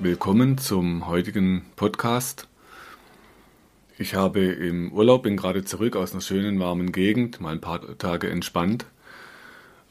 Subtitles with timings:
[0.00, 2.48] willkommen zum heutigen Podcast.
[3.96, 7.96] Ich habe im Urlaub, bin gerade zurück aus einer schönen warmen Gegend, mal ein paar
[7.96, 8.86] Tage entspannt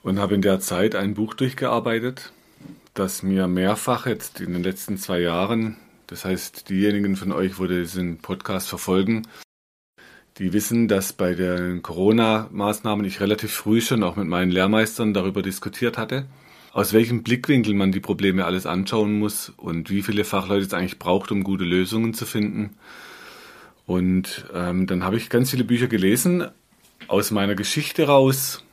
[0.03, 2.33] und habe in der Zeit ein Buch durchgearbeitet,
[2.93, 7.65] das mir mehrfach jetzt in den letzten zwei Jahren, das heißt diejenigen von euch, wo
[7.65, 9.25] diesen Podcast verfolgen,
[10.37, 15.41] die wissen, dass bei den Corona-Maßnahmen ich relativ früh schon auch mit meinen Lehrmeistern darüber
[15.41, 16.25] diskutiert hatte
[16.73, 20.97] aus welchem Blickwinkel man die Probleme alles anschauen muss und wie viele Fachleute es eigentlich
[20.97, 22.71] braucht, um gute Lösungen zu finden.
[23.85, 26.47] Und ähm, dann habe ich ganz viele Bücher gelesen
[27.07, 28.63] aus meiner Geschichte raus,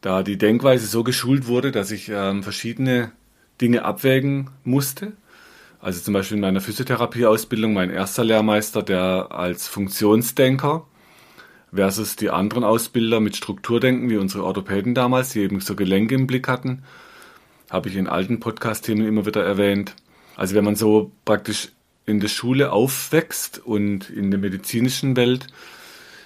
[0.00, 3.12] da die Denkweise so geschult wurde, dass ich ähm, verschiedene
[3.60, 5.12] Dinge abwägen musste.
[5.80, 10.86] Also zum Beispiel in meiner Physiotherapieausbildung mein erster Lehrmeister, der als Funktionsdenker
[11.74, 16.26] versus die anderen Ausbilder mit Strukturdenken, wie unsere Orthopäden damals, die eben so Gelenke im
[16.26, 16.82] Blick hatten.
[17.70, 19.94] Habe ich in alten Podcast-Themen immer wieder erwähnt.
[20.36, 21.70] Also wenn man so praktisch
[22.06, 25.46] in der Schule aufwächst und in der medizinischen Welt,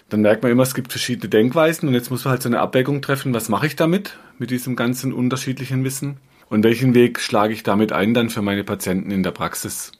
[0.08, 2.60] dann merkt man immer, es gibt verschiedene Denkweisen und jetzt muss man halt so eine
[2.60, 6.16] Abwägung treffen, was mache ich damit, mit diesem ganzen unterschiedlichen Wissen
[6.48, 9.92] und welchen Weg schlage ich damit ein dann für meine Patienten in der Praxis.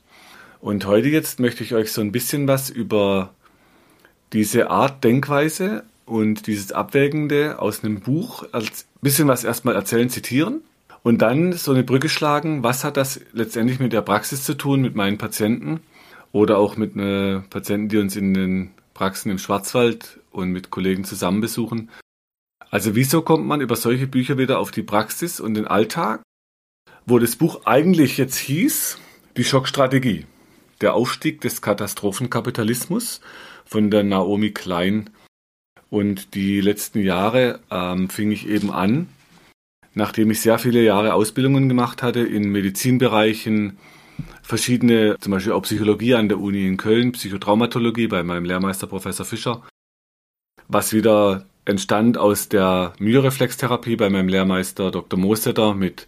[0.61, 3.35] Und heute jetzt möchte ich euch so ein bisschen was über
[4.33, 10.63] diese Art Denkweise und dieses Abwägende aus einem Buch als bisschen was erstmal erzählen, zitieren
[11.03, 14.81] und dann so eine Brücke schlagen, was hat das letztendlich mit der Praxis zu tun,
[14.81, 15.81] mit meinen Patienten
[16.33, 21.05] oder auch mit äh, Patienten, die uns in den Praxen im Schwarzwald und mit Kollegen
[21.05, 21.91] zusammen besuchen.
[22.71, 26.23] Also wieso kommt man über solche Bücher wieder auf die Praxis und den Alltag,
[27.07, 28.99] wo das Buch eigentlich jetzt hieß,
[29.37, 30.27] die Schockstrategie,
[30.81, 33.21] der Aufstieg des Katastrophenkapitalismus
[33.69, 35.11] von der Naomi Klein.
[35.91, 39.09] Und die letzten Jahre ähm, fing ich eben an,
[39.95, 43.79] nachdem ich sehr viele Jahre Ausbildungen gemacht hatte in Medizinbereichen,
[44.43, 49.25] verschiedene, zum Beispiel auch Psychologie an der Uni in Köln, Psychotraumatologie bei meinem Lehrmeister Professor
[49.25, 49.63] Fischer,
[50.69, 55.19] was wieder entstand aus der Myoreflextherapie bei meinem Lehrmeister Dr.
[55.19, 56.07] Mostetter mit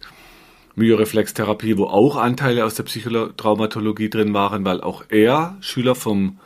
[0.75, 6.39] Myoreflextherapie, wo auch Anteile aus der Psychotraumatologie drin waren, weil auch er Schüler vom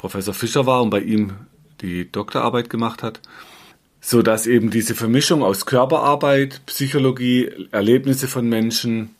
[0.00, 1.34] Professor Fischer war und bei ihm
[1.82, 3.20] die Doktorarbeit gemacht hat,
[4.00, 9.14] so dass eben diese Vermischung aus Körperarbeit, Psychologie, Erlebnisse von Menschen,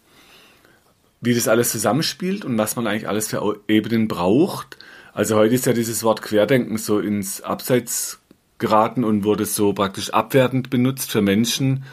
[1.21, 4.79] wie das alles zusammenspielt und was man eigentlich alles für Ebenen braucht.
[5.13, 8.19] Also heute ist ja dieses Wort Querdenken so ins Abseits
[8.57, 11.85] geraten und wurde so praktisch abwertend benutzt für Menschen,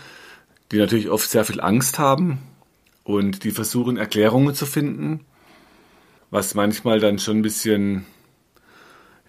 [0.71, 2.37] die natürlich oft sehr viel Angst haben
[3.03, 5.25] und die versuchen Erklärungen zu finden,
[6.31, 8.05] was manchmal dann schon ein bisschen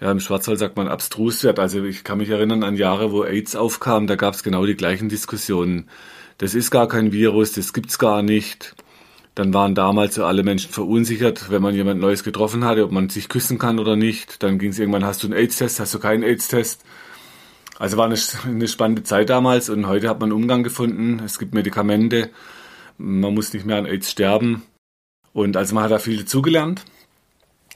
[0.00, 1.58] ja, im Schwarzwald sagt man abstrus wird.
[1.58, 4.76] Also ich kann mich erinnern an Jahre, wo AIDS aufkam, da gab es genau die
[4.76, 5.88] gleichen Diskussionen.
[6.38, 8.76] Das ist gar kein Virus, das gibt's gar nicht.
[9.34, 13.08] Dann waren damals so alle Menschen verunsichert, wenn man jemand Neues getroffen hatte, ob man
[13.08, 14.42] sich küssen kann oder nicht.
[14.42, 16.84] Dann ging es irgendwann, hast du einen AIDS-Test, hast du keinen AIDS-Test.
[17.78, 21.22] Also war eine, eine spannende Zeit damals und heute hat man Umgang gefunden.
[21.24, 22.30] Es gibt Medikamente,
[22.98, 24.62] man muss nicht mehr an AIDS sterben.
[25.32, 26.84] Und also man hat da viel dazugelernt.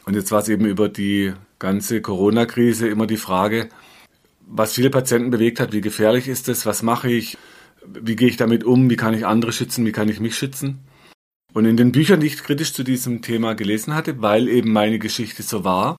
[0.05, 1.32] Und jetzt war es eben über die
[1.62, 3.69] ganze Corona-Krise immer die Frage,
[4.41, 7.39] was viele Patienten bewegt hat, wie gefährlich ist es, was mache ich,
[7.87, 10.81] wie gehe ich damit um, wie kann ich andere schützen, wie kann ich mich schützen.
[11.55, 14.99] Und in den Büchern, die ich kritisch zu diesem Thema gelesen hatte, weil eben meine
[14.99, 15.97] Geschichte so war,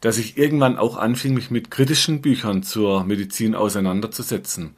[0.00, 4.74] dass ich irgendwann auch anfing, mich mit kritischen Büchern zur Medizin auseinanderzusetzen.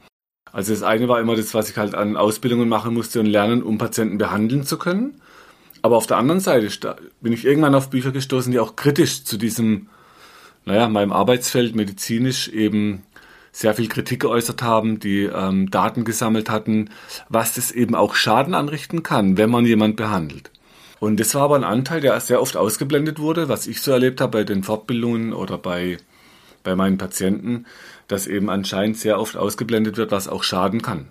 [0.51, 3.63] Also das eine war immer das, was ich halt an Ausbildungen machen musste und lernen,
[3.63, 5.21] um Patienten behandeln zu können.
[5.81, 9.37] Aber auf der anderen Seite bin ich irgendwann auf Bücher gestoßen, die auch kritisch zu
[9.37, 9.87] diesem
[10.69, 13.01] naja, meinem Arbeitsfeld medizinisch eben
[13.51, 16.91] sehr viel Kritik geäußert haben, die ähm, Daten gesammelt hatten,
[17.27, 20.51] was das eben auch Schaden anrichten kann, wenn man jemand behandelt.
[20.99, 24.21] Und das war aber ein Anteil, der sehr oft ausgeblendet wurde, was ich so erlebt
[24.21, 25.97] habe bei den Fortbildungen oder bei,
[26.63, 27.65] bei meinen Patienten,
[28.07, 31.07] dass eben anscheinend sehr oft ausgeblendet wird, was auch schaden kann.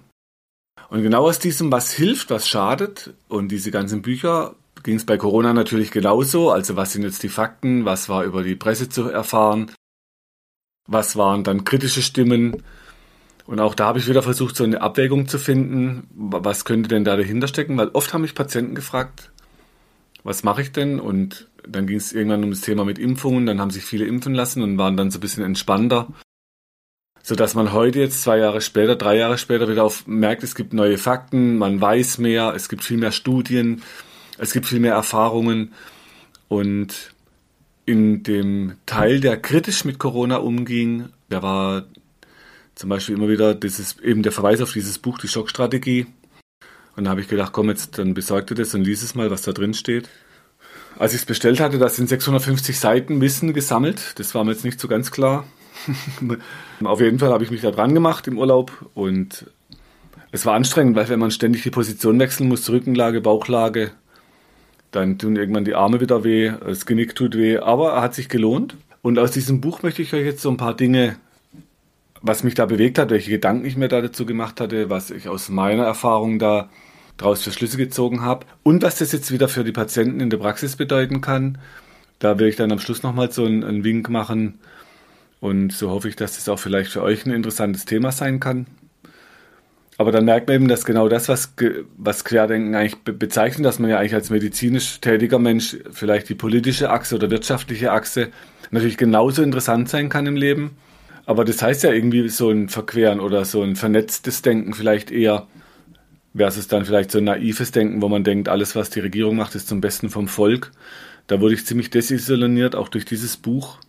[0.88, 5.16] Und genau aus diesem, was hilft, was schadet, und diese ganzen Bücher ging es bei
[5.16, 6.50] Corona natürlich genauso.
[6.50, 7.84] Also was sind jetzt die Fakten?
[7.84, 9.70] Was war über die Presse zu erfahren?
[10.86, 12.62] Was waren dann kritische Stimmen?
[13.46, 16.06] Und auch da habe ich wieder versucht, so eine Abwägung zu finden.
[16.10, 17.76] Was könnte denn da dahinter stecken?
[17.78, 19.30] Weil oft haben mich Patienten gefragt,
[20.22, 21.00] was mache ich denn?
[21.00, 24.34] Und dann ging es irgendwann um das Thema mit Impfungen, dann haben sich viele impfen
[24.34, 26.08] lassen und waren dann so ein bisschen entspannter.
[27.22, 30.72] Sodass man heute jetzt zwei Jahre später, drei Jahre später wieder auf merkt, es gibt
[30.72, 33.82] neue Fakten, man weiß mehr, es gibt viel mehr Studien,
[34.38, 35.72] es gibt viel mehr Erfahrungen
[36.48, 37.12] und
[37.84, 41.84] in dem Teil, der kritisch mit Corona umging, der war
[42.74, 46.06] zum Beispiel immer wieder dieses, eben der Verweis auf dieses Buch, die Schockstrategie.
[46.96, 49.42] Und da habe ich gedacht, komm jetzt, dann besorgte das und lies es mal, was
[49.42, 50.08] da drin steht.
[50.98, 54.18] Als ich es bestellt hatte, da sind 650 Seiten Wissen gesammelt.
[54.18, 55.44] Das war mir jetzt nicht so ganz klar.
[56.84, 59.46] Auf jeden Fall habe ich mich da dran gemacht im Urlaub und
[60.30, 63.92] es war anstrengend, weil wenn man ständig die Position wechseln muss, Rückenlage, Bauchlage,
[64.90, 68.28] dann tun irgendwann die Arme wieder weh, das Genick tut weh, aber er hat sich
[68.28, 68.76] gelohnt.
[69.02, 71.16] Und aus diesem Buch möchte ich euch jetzt so ein paar Dinge,
[72.20, 75.28] was mich da bewegt hat, welche Gedanken ich mir da dazu gemacht hatte, was ich
[75.28, 76.68] aus meiner Erfahrung da
[77.16, 80.38] draus für Schlüsse gezogen habe und was das jetzt wieder für die Patienten in der
[80.38, 81.58] Praxis bedeuten kann.
[82.18, 84.58] Da will ich dann am Schluss nochmal so einen, einen Wink machen
[85.40, 88.66] und so hoffe ich, dass das auch vielleicht für euch ein interessantes Thema sein kann.
[89.98, 91.54] Aber dann merkt man eben, dass genau das, was,
[91.96, 96.90] was Querdenken eigentlich bezeichnet, dass man ja eigentlich als medizinisch tätiger Mensch vielleicht die politische
[96.90, 98.28] Achse oder wirtschaftliche Achse
[98.70, 100.76] natürlich genauso interessant sein kann im Leben.
[101.26, 105.48] Aber das heißt ja irgendwie so ein Verqueren oder so ein vernetztes Denken vielleicht eher
[106.34, 109.56] versus dann vielleicht so ein naives Denken, wo man denkt, alles, was die Regierung macht,
[109.56, 110.70] ist zum Besten vom Volk.
[111.26, 113.80] Da wurde ich ziemlich desillusioniert, auch durch dieses Buch.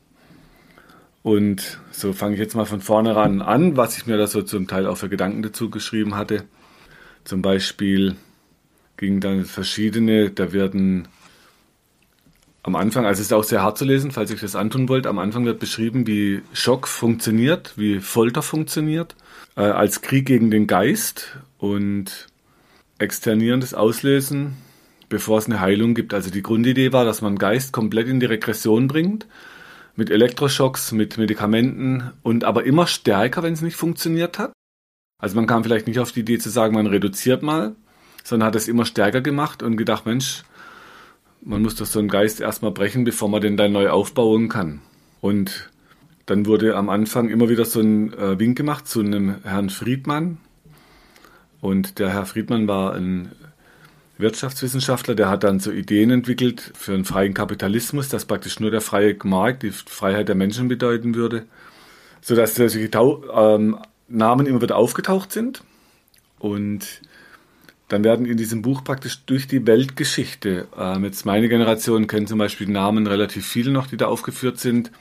[1.22, 4.68] Und so fange ich jetzt mal von vornherein an, was ich mir da so zum
[4.68, 6.46] Teil auch für Gedanken dazu geschrieben hatte.
[7.26, 8.16] Zum Beispiel
[8.98, 11.08] ging dann verschiedene, da werden
[12.64, 15.08] am Anfang, also es ist auch sehr hart zu lesen, falls ich das antun wollt,
[15.08, 19.16] am Anfang wird beschrieben, wie Schock funktioniert, wie Folter funktioniert,
[19.56, 22.28] äh, als Krieg gegen den Geist und
[22.98, 24.58] externierendes Auslösen,
[25.08, 26.14] bevor es eine Heilung gibt.
[26.14, 29.26] Also die Grundidee war, dass man Geist komplett in die Regression bringt
[30.00, 34.52] mit Elektroschocks, mit Medikamenten und aber immer stärker, wenn es nicht funktioniert hat.
[35.22, 37.76] Also man kam vielleicht nicht auf die Idee zu sagen, man reduziert mal,
[38.24, 40.44] sondern hat es immer stärker gemacht und gedacht, Mensch,
[41.42, 44.82] man muss doch so einen Geist erstmal brechen, bevor man den dann neu aufbauen kann.
[45.22, 45.70] Und
[46.26, 50.38] dann wurde am Anfang immer wieder so ein äh, Wink gemacht zu einem Herrn Friedmann.
[51.62, 53.32] Und der Herr Friedmann war ein
[54.20, 58.82] Wirtschaftswissenschaftler, der hat dann so Ideen entwickelt für einen freien Kapitalismus, das praktisch nur der
[58.82, 61.46] freie Markt, die Freiheit der Menschen bedeuten würde,
[62.22, 63.78] sodass solche Tau ähm,
[64.10, 65.64] Namen immer wieder aufgetaucht sind.
[66.38, 67.02] Und
[67.88, 72.40] dann werden in diesem Buch praktisch durch die Weltgeschichte, ähm, jetzt meine Generation kennt zum
[72.40, 74.92] Beispiel Namen relativ viele noch, die da aufgeführt sind.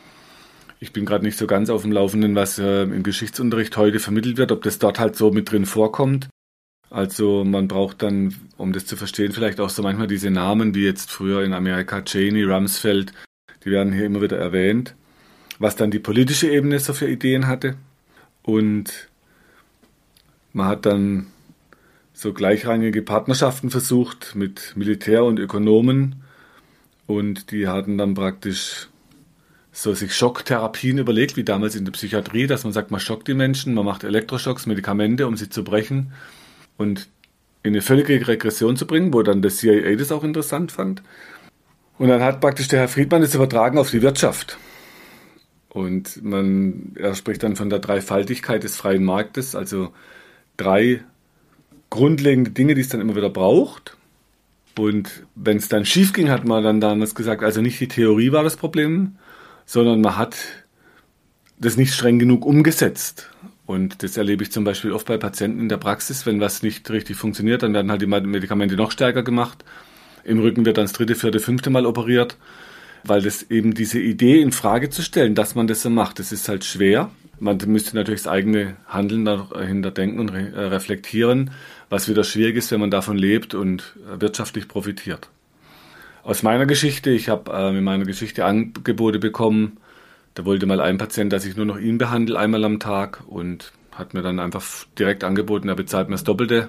[0.79, 4.37] Ich bin gerade nicht so ganz auf dem Laufenden, was äh, im Geschichtsunterricht heute vermittelt
[4.37, 6.29] wird, ob das dort halt so mit drin vorkommt.
[6.91, 10.85] Also man braucht dann, um das zu verstehen, vielleicht auch so manchmal diese Namen, wie
[10.85, 13.13] jetzt früher in Amerika Cheney, Rumsfeld,
[13.65, 14.95] die werden hier immer wieder erwähnt,
[15.59, 17.77] was dann die politische Ebene so für Ideen hatte.
[18.43, 19.09] Und
[20.55, 21.27] man hat dann
[22.15, 26.23] so gleichrangige Partnerschaften versucht mit Militär und Ökonomen
[27.07, 28.89] und die hatten dann praktisch
[29.73, 33.35] so sich Schocktherapien überlegt, wie damals in der Psychiatrie, dass man sagt, man schockt die
[33.35, 36.13] Menschen, man macht Elektroschocks, Medikamente, um sie zu brechen
[36.79, 37.09] und
[37.63, 41.03] in eine völlige Regression zu bringen, wo dann das CIA das auch interessant fand.
[41.99, 44.57] Und dann hat praktisch der Herr Friedmann das übertragen auf die Wirtschaft.
[45.69, 49.93] Und man, er spricht dann von der Dreifaltigkeit des freien Marktes, also
[50.57, 51.05] drei
[51.91, 53.97] grundlegende Dinge, die es dann immer wieder braucht.
[54.79, 58.33] Und wenn es dann schief ging, hat man dann damals gesagt, also nicht die Theorie
[58.33, 59.17] war das Problem,
[59.67, 60.37] sondern man hat
[61.59, 63.31] das nicht streng genug umgesetzt.
[63.69, 66.25] Und das erlebe ich zum Beispiel oft bei Patienten in der Praxis.
[66.25, 69.63] Wenn was nicht richtig funktioniert, dann werden halt die Medikamente noch stärker gemacht.
[70.25, 72.39] Im Rücken wird dann das dritte, vierte, fünfte Mal operiert,
[73.05, 76.33] weil das eben diese Idee in Frage zu stellen, dass man das so macht, das
[76.33, 77.11] ist halt schwer.
[77.41, 81.51] Man müsste natürlich das eigene Handeln dahinter denken und äh, reflektieren,
[81.91, 85.29] was wieder schwierig ist, wenn man davon lebt und äh, wirtschaftlich profitiert.
[86.23, 89.77] Aus meiner Geschichte, ich habe äh, in meiner Geschichte Angebote bekommen,
[90.39, 93.73] da wollte mal ein Patient, dass ich nur noch ihn behandle, einmal am Tag und
[93.91, 94.65] hat mir dann einfach
[94.97, 96.69] direkt angeboten, er bezahlt mir das Doppelte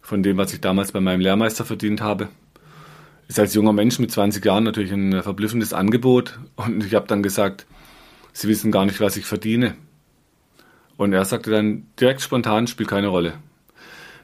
[0.00, 2.28] von dem, was ich damals bei meinem Lehrmeister verdient habe.
[3.28, 7.22] Ist als junger Mensch mit 20 Jahren natürlich ein verblüffendes Angebot und ich habe dann
[7.22, 7.66] gesagt,
[8.32, 9.74] Sie wissen gar nicht, was ich verdiene.
[10.96, 13.34] Und er sagte dann direkt spontan, spielt keine Rolle.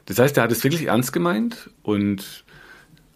[0.07, 2.43] Das heißt, er hat es wirklich ernst gemeint und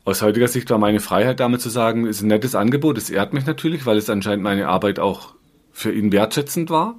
[0.06, 3.34] aus heutiger Sicht war meine Freiheit damit zu sagen, ist ein nettes Angebot, es ehrt
[3.34, 5.37] mich natürlich, weil es anscheinend meine Arbeit auch
[5.78, 6.96] für ihn wertschätzend war.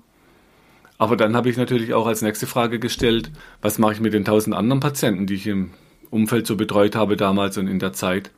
[0.99, 4.25] Aber dann habe ich natürlich auch als nächste Frage gestellt, was mache ich mit den
[4.25, 5.70] tausend anderen Patienten, die ich im
[6.11, 8.30] Umfeld so betreut habe damals und in der Zeit.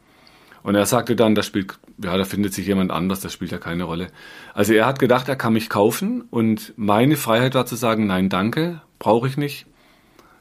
[0.63, 3.59] Und er sagte dann, da spielt, ja, da findet sich jemand anders, das spielt ja
[3.59, 4.07] keine Rolle.
[4.55, 8.31] Also er hat gedacht, er kann mich kaufen und meine Freiheit war zu sagen, nein,
[8.31, 9.67] danke, brauche ich nicht.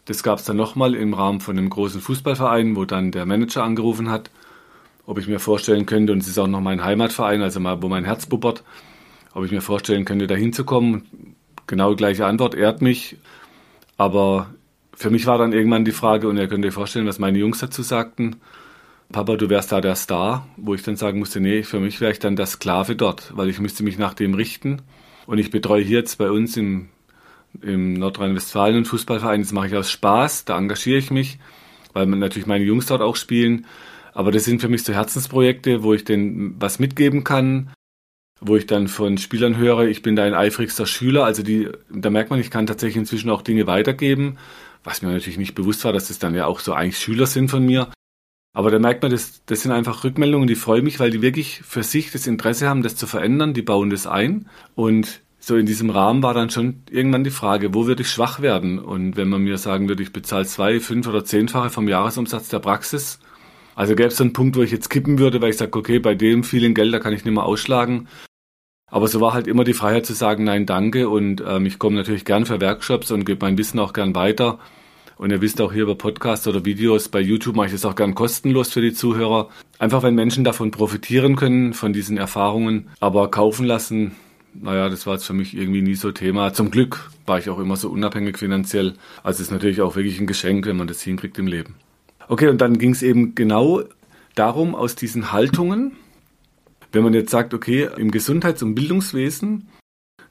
[0.06, 3.64] Das gab es dann nochmal im Rahmen von einem großen Fußballverein, wo dann der Manager
[3.64, 4.32] angerufen hat,
[5.06, 7.90] ob ich mir vorstellen könnte, und es ist auch noch mein Heimatverein, also mal, wo
[7.90, 8.64] mein Herz bubbert,
[9.40, 11.04] ob ich mir vorstellen könnte, da hinzukommen.
[11.66, 13.18] Genau gleiche Antwort, ehrt mich.
[13.98, 14.54] Aber
[14.94, 17.60] für mich war dann irgendwann die Frage, und ihr könnt euch vorstellen, was meine Jungs
[17.60, 18.36] dazu sagten,
[19.12, 22.12] Papa, du wärst da der Star, wo ich dann sagen musste, nee, für mich wäre
[22.12, 24.82] ich dann der Sklave dort, weil ich müsste mich nach dem richten.
[25.26, 26.90] Und ich betreue hier jetzt bei uns im,
[27.62, 31.40] im Nordrhein-Westfalen einen Fußballverein, das mache ich aus Spaß, da engagiere ich mich,
[31.94, 33.66] weil natürlich meine Jungs dort auch spielen.
[34.14, 37.72] Aber das sind für mich so Herzensprojekte, wo ich denn was mitgeben kann,
[38.42, 41.26] wo ich dann von Spielern höre, ich bin da ein eifrigster Schüler.
[41.26, 44.38] Also die, da merkt man, ich kann tatsächlich inzwischen auch Dinge weitergeben,
[44.84, 47.50] was mir natürlich nicht bewusst war, dass das dann ja auch so eigentlich Schüler sind
[47.50, 47.90] von mir.
[48.54, 51.62] Aber da merkt man, das, das sind einfach Rückmeldungen, die freuen mich, weil die wirklich
[51.64, 53.54] für sich das Interesse haben, das zu verändern.
[53.54, 54.50] Die bauen das ein.
[54.76, 58.42] Und so in diesem Rahmen war dann schon irgendwann die Frage, wo würde ich schwach
[58.42, 58.80] werden?
[58.80, 62.60] Und wenn man mir sagen würde, ich bezahle zwei, fünf oder zehnfache vom Jahresumsatz der
[62.60, 63.20] Praxis,
[63.76, 66.14] also gäbe es einen Punkt, wo ich jetzt kippen würde, weil ich sage, okay, bei
[66.14, 68.10] dem vielen Geld, da kann ich nicht mehr ausschlagen.
[68.92, 71.10] Aber so war halt immer die Freiheit zu sagen, nein, danke.
[71.10, 74.60] Und ähm, ich komme natürlich gern für Workshops und gebe mein Wissen auch gern weiter.
[75.18, 77.96] Und ihr wisst auch hier über Podcasts oder Videos bei YouTube mache ich das auch
[77.96, 79.50] gern kostenlos für die Zuhörer.
[79.78, 82.88] Einfach wenn Menschen davon profitieren können, von diesen Erfahrungen.
[83.02, 84.16] Aber kaufen lassen,
[84.54, 86.54] naja, das war jetzt für mich irgendwie nie so Thema.
[86.54, 88.94] Zum Glück war ich auch immer so unabhängig finanziell.
[89.22, 91.76] Also es ist natürlich auch wirklich ein Geschenk, wenn man das hinkriegt im Leben.
[92.28, 93.84] Okay, und dann ging es eben genau
[94.36, 95.94] darum, aus diesen Haltungen,
[96.92, 99.68] wenn man jetzt sagt, okay, im Gesundheits- und Bildungswesen,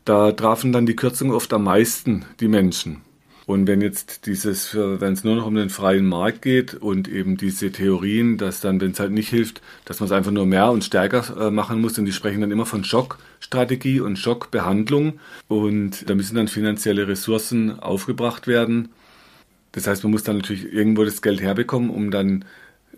[0.04, 3.02] da trafen dann die Kürzungen oft am meisten die Menschen.
[3.48, 7.38] Und wenn jetzt dieses, wenn es nur noch um den freien Markt geht und eben
[7.38, 10.70] diese Theorien, dass dann, wenn es halt nicht hilft, dass man es einfach nur mehr
[10.70, 16.10] und stärker äh, machen muss, und die sprechen dann immer von Schockstrategie und Schockbehandlung und
[16.10, 18.90] da müssen dann finanzielle Ressourcen aufgebracht werden.
[19.72, 22.44] Das heißt, man muss dann natürlich irgendwo das Geld herbekommen, um dann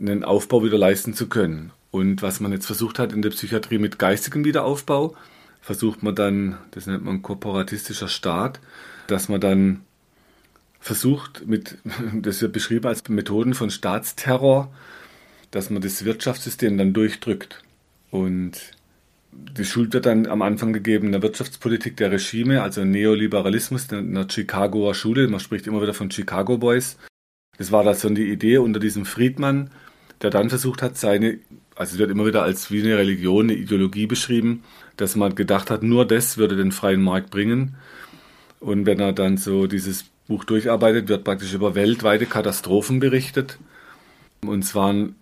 [0.01, 1.71] einen Aufbau wieder leisten zu können.
[1.91, 5.17] Und was man jetzt versucht hat in der Psychiatrie mit geistigem Wiederaufbau,
[5.61, 8.61] versucht man dann, das nennt man korporatistischer Staat,
[9.07, 9.81] dass man dann
[10.79, 11.79] versucht, mit,
[12.15, 14.73] das wird beschrieben als Methoden von Staatsterror,
[15.51, 17.63] dass man das Wirtschaftssystem dann durchdrückt.
[18.11, 18.73] Und
[19.33, 24.27] die Schuld wird dann am Anfang gegeben der Wirtschaftspolitik der Regime, also Neoliberalismus in der
[24.29, 25.29] Chicagoer Schule.
[25.29, 26.97] Man spricht immer wieder von Chicago Boys.
[27.59, 29.71] Das war da so die Idee unter diesem Friedmann,
[30.23, 31.39] der dann versucht hat, seine,
[31.77, 34.63] also wird immer wieder als wie eine Religion, eine Ideologie beschrieben,
[34.97, 37.77] dass man gedacht hat, nur das würde den freien Markt bringen.
[38.61, 43.59] Und wenn er dann so dieses Buch durcharbeitet, wird praktisch über weltweite Katastrophen berichtet.
[44.45, 45.17] Und es waren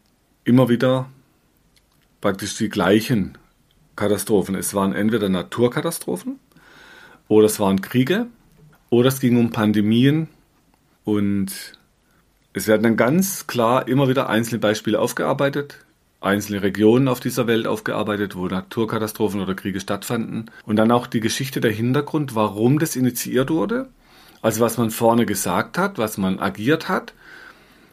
[0.44, 1.08] immer wieder
[2.20, 3.38] praktisch die gleichen
[3.96, 4.54] Katastrophen.
[4.54, 6.38] Es waren entweder Naturkatastrophen
[7.28, 8.26] oder es waren Kriege
[8.90, 10.28] oder es ging um Pandemien
[11.04, 11.72] und
[12.52, 15.84] es werden dann ganz klar immer wieder einzelne Beispiele aufgearbeitet,
[16.20, 21.20] einzelne Regionen auf dieser Welt aufgearbeitet, wo Naturkatastrophen oder Kriege stattfanden und dann auch die
[21.20, 23.88] Geschichte, der Hintergrund, warum das initiiert wurde
[24.42, 27.14] also was man vorne gesagt hat, was man agiert hat,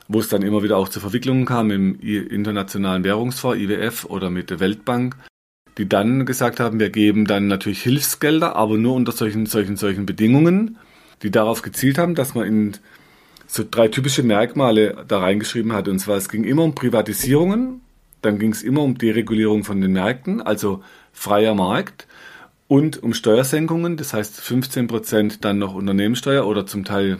[0.08, 4.50] wo es dann immer wieder auch zu Verwicklungen kam im Internationalen Währungsfonds, IWF oder mit
[4.50, 5.16] der Weltbank,
[5.78, 10.06] die dann gesagt haben, wir geben dann natürlich Hilfsgelder, aber nur unter solchen, solchen, solchen
[10.06, 10.78] Bedingungen,
[11.24, 12.78] die darauf gezielt haben, dass man in
[13.48, 15.88] so drei typische Merkmale da reingeschrieben hat.
[15.88, 17.82] Und zwar, es ging immer um Privatisierungen,
[18.26, 22.08] dann ging es immer um Deregulierung von den Märkten, also freier Markt
[22.68, 27.20] und um Steuersenkungen, das heißt 15 Prozent dann noch Unternehmenssteuer oder zum Teil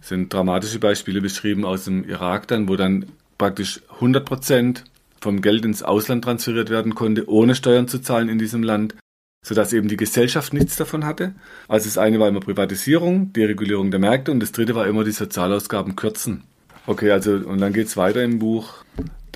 [0.00, 3.06] sind dramatische Beispiele beschrieben aus dem Irak dann, wo dann
[3.38, 4.84] praktisch 100 Prozent
[5.20, 8.94] vom Geld ins Ausland transferiert werden konnte, ohne Steuern zu zahlen in diesem Land,
[9.42, 11.34] sodass eben die Gesellschaft nichts davon hatte.
[11.66, 15.12] Also das eine war immer Privatisierung, Deregulierung der Märkte und das dritte war immer die
[15.12, 16.44] Sozialausgaben kürzen.
[16.86, 18.84] Okay, also und dann geht es weiter im Buch,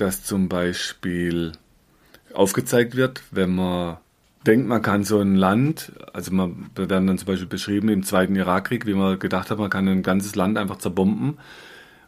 [0.01, 1.53] dass zum Beispiel
[2.33, 3.97] aufgezeigt wird, wenn man
[4.45, 8.03] denkt, man kann so ein Land, also man, da werden dann zum Beispiel beschrieben im
[8.03, 11.37] Zweiten Irakkrieg, wie man gedacht hat, man kann ein ganzes Land einfach zerbomben.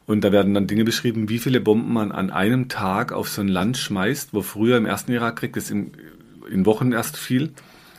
[0.08, 3.42] Und da werden dann Dinge beschrieben, wie viele Bomben man an einem Tag auf so
[3.42, 5.92] ein Land schmeißt, wo früher im Ersten Irakkrieg das in,
[6.50, 7.52] in Wochen erst fiel.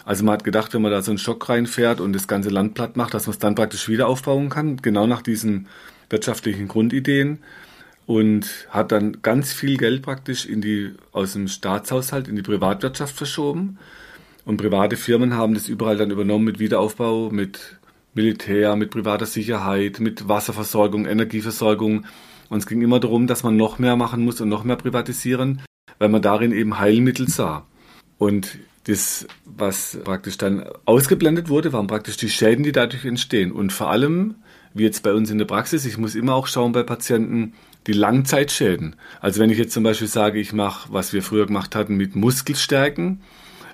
[0.04, 2.74] Also man hat gedacht, wenn man da so einen Schock reinfährt und das ganze Land
[2.74, 5.68] platt macht, dass man es dann praktisch wieder aufbauen kann, genau nach diesen
[6.10, 7.38] wirtschaftlichen Grundideen
[8.06, 13.14] und hat dann ganz viel Geld praktisch in die, aus dem Staatshaushalt in die Privatwirtschaft
[13.14, 13.78] verschoben
[14.44, 17.78] und private Firmen haben das überall dann übernommen mit Wiederaufbau, mit
[18.14, 22.04] Militär, mit privater Sicherheit, mit Wasserversorgung, Energieversorgung.
[22.48, 25.62] Und es ging immer darum, dass man noch mehr machen muss und noch mehr privatisieren.
[25.98, 27.64] weil man darin eben Heilmittel sah.
[28.18, 33.52] Und das, was praktisch dann ausgeblendet wurde, waren praktisch die Schäden, die dadurch entstehen.
[33.52, 34.34] Und vor allem,
[34.74, 37.54] wie jetzt bei uns in der Praxis, ich muss immer auch schauen bei Patienten,
[37.86, 38.96] die Langzeitschäden.
[39.20, 42.14] Also wenn ich jetzt zum Beispiel sage, ich mache, was wir früher gemacht hatten mit
[42.14, 43.20] Muskelstärken,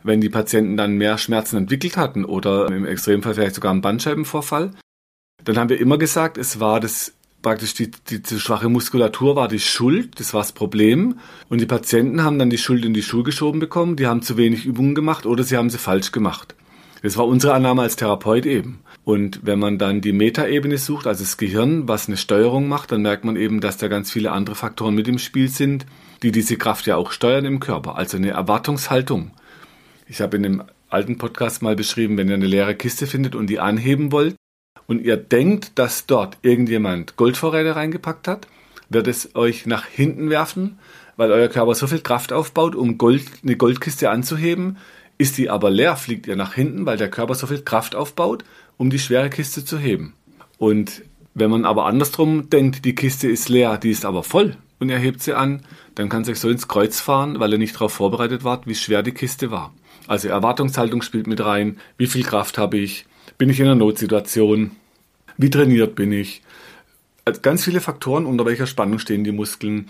[0.03, 4.73] wenn die Patienten dann mehr Schmerzen entwickelt hatten oder im Extremfall vielleicht sogar einen Bandscheibenvorfall,
[5.45, 7.13] dann haben wir immer gesagt, es war das
[7.43, 11.19] praktisch die, die, die schwache Muskulatur war die Schuld, das war das Problem.
[11.49, 14.37] Und die Patienten haben dann die Schuld in die Schuhe geschoben bekommen, die haben zu
[14.37, 16.55] wenig Übungen gemacht oder sie haben sie falsch gemacht.
[17.03, 18.81] Das war unsere Annahme als Therapeut eben.
[19.09, 23.01] Und wenn man dann die Metaebene sucht, also das Gehirn, was eine Steuerung macht, dann
[23.01, 25.87] merkt man eben, dass da ganz viele andere Faktoren mit im Spiel sind,
[26.23, 27.97] die diese Kraft ja auch steuern im Körper.
[27.97, 29.31] Also eine Erwartungshaltung.
[30.09, 33.47] Ich habe in dem alten Podcast mal beschrieben, wenn ihr eine leere Kiste findet und
[33.47, 34.37] die anheben wollt
[34.87, 38.47] und ihr denkt, dass dort irgendjemand Goldvorräte reingepackt hat,
[38.91, 40.79] wird es euch nach hinten werfen,
[41.17, 44.77] weil euer Körper so viel Kraft aufbaut, um Gold, eine Goldkiste anzuheben.
[45.17, 48.45] Ist die aber leer, fliegt ihr nach hinten, weil der Körper so viel Kraft aufbaut,
[48.79, 50.15] um die schwere Kiste zu heben.
[50.57, 51.03] Und
[51.35, 54.99] wenn man aber andersrum denkt, die Kiste ist leer, die ist aber voll und ihr
[54.99, 55.63] hebt sie an,
[55.95, 58.75] dann kann es euch so ins Kreuz fahren, weil ihr nicht darauf vorbereitet wart, wie
[58.75, 59.75] schwer die Kiste war.
[60.07, 61.79] Also Erwartungshaltung spielt mit rein.
[61.99, 63.05] Wie viel Kraft habe ich?
[63.37, 64.71] Bin ich in einer Notsituation?
[65.37, 66.43] Wie trainiert bin ich?
[67.25, 69.89] Also ganz viele Faktoren, unter welcher Spannung stehen die Muskeln?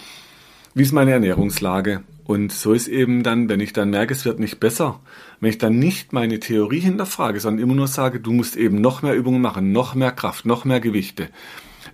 [0.74, 2.02] Wie ist meine Ernährungslage?
[2.28, 5.00] Und so ist eben dann, wenn ich dann merke, es wird nicht besser,
[5.40, 9.00] wenn ich dann nicht meine Theorie hinterfrage, sondern immer nur sage, du musst eben noch
[9.00, 11.30] mehr Übungen machen, noch mehr Kraft, noch mehr Gewichte.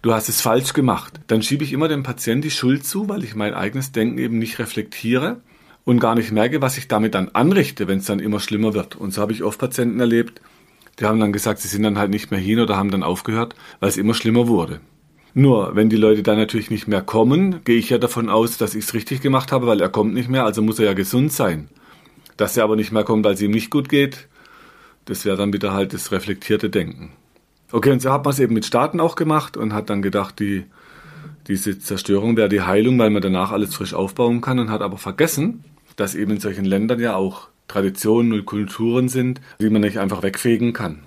[0.03, 1.21] Du hast es falsch gemacht.
[1.29, 4.41] Dann schiebe ich immer dem Patienten die Schuld zu, weil ich mein eigenes Denken eben
[4.41, 5.41] nicht reflektiere
[5.85, 8.97] und gar nicht merke, was ich damit dann anrichte, wenn es dann immer schlimmer wird.
[8.97, 10.41] Und so habe ich oft Patienten erlebt,
[10.99, 13.55] die haben dann gesagt, sie sind dann halt nicht mehr hin oder haben dann aufgehört,
[13.79, 14.81] weil es immer schlimmer wurde.
[15.35, 18.77] Nur, wenn die Leute dann natürlich nicht mehr kommen, gehe ich ja davon aus, dass
[18.77, 21.33] ich es richtig gemacht habe, weil er kommt nicht mehr, also muss er ja gesund
[21.33, 21.69] sein.
[22.37, 24.29] Dass er aber nicht mehr kommt, weil es ihm nicht gut geht,
[25.07, 27.11] das wäre dann wieder halt das reflektierte Denken.
[27.73, 30.39] Okay, und so hat man es eben mit Staaten auch gemacht und hat dann gedacht,
[30.39, 30.65] die,
[31.49, 34.99] diese Zerstörung wäre die Heilung, weil man danach alles frisch aufbauen kann und hat aber
[34.99, 35.65] vergessen,
[35.97, 40.23] dass eben in solchen Ländern ja auch Traditionen und Kulturen sind, die man nicht einfach
[40.23, 41.01] wegfegen kann.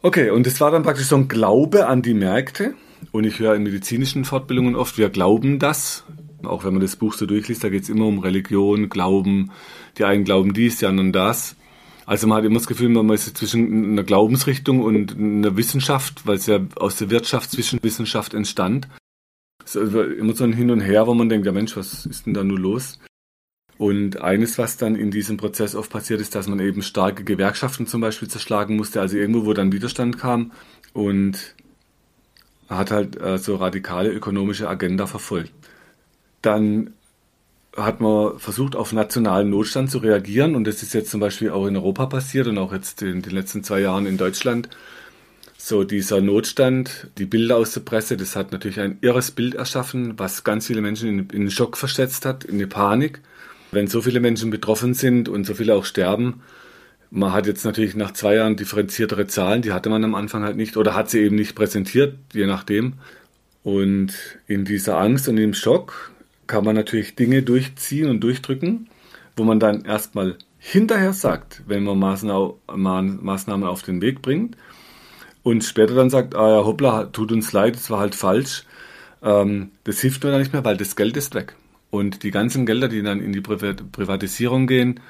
[0.00, 2.74] Okay, und es war dann praktisch so ein Glaube an die Märkte.
[3.12, 6.04] Und ich höre in medizinischen Fortbildungen oft, wir glauben das.
[6.42, 9.50] Auch wenn man das Buch so durchliest, da geht es immer um Religion, Glauben.
[9.98, 11.56] Die einen glauben dies, die anderen das.
[12.04, 16.36] Also man hat immer das Gefühl, man ist zwischen einer Glaubensrichtung und einer Wissenschaft, weil
[16.36, 18.88] es ja aus der Wirtschaft zwischen Wissenschaft entstand.
[19.64, 22.26] Es ist immer so ein Hin und Her, wo man denkt, ja Mensch, was ist
[22.26, 23.00] denn da nur los?
[23.78, 27.86] Und eines, was dann in diesem Prozess oft passiert ist, dass man eben starke Gewerkschaften
[27.86, 30.52] zum Beispiel zerschlagen musste, also irgendwo, wo dann Widerstand kam
[30.92, 31.56] und
[32.68, 35.52] hat halt äh, so radikale ökonomische Agenda verfolgt.
[36.42, 36.92] Dann
[37.76, 41.66] hat man versucht, auf nationalen Notstand zu reagieren und das ist jetzt zum Beispiel auch
[41.66, 44.68] in Europa passiert und auch jetzt in den letzten zwei Jahren in Deutschland.
[45.58, 50.18] So dieser Notstand, die Bilder aus der Presse, das hat natürlich ein irres Bild erschaffen,
[50.18, 53.20] was ganz viele Menschen in, in Schock versetzt hat, in eine Panik.
[53.72, 56.42] Wenn so viele Menschen betroffen sind und so viele auch sterben,
[57.10, 60.56] man hat jetzt natürlich nach zwei Jahren differenziertere Zahlen, die hatte man am Anfang halt
[60.56, 62.94] nicht oder hat sie eben nicht präsentiert, je nachdem.
[63.62, 64.14] Und
[64.46, 66.12] in dieser Angst und im Schock
[66.46, 68.88] kann man natürlich Dinge durchziehen und durchdrücken,
[69.36, 74.56] wo man dann erstmal hinterher sagt, wenn man Maßnahmen auf den Weg bringt
[75.42, 78.64] und später dann sagt, ah ja, hoppla, tut uns leid, es war halt falsch.
[79.22, 81.54] Ähm, das hilft mir dann nicht mehr, weil das Geld ist weg.
[81.90, 85.00] Und die ganzen Gelder, die dann in die Privatisierung gehen,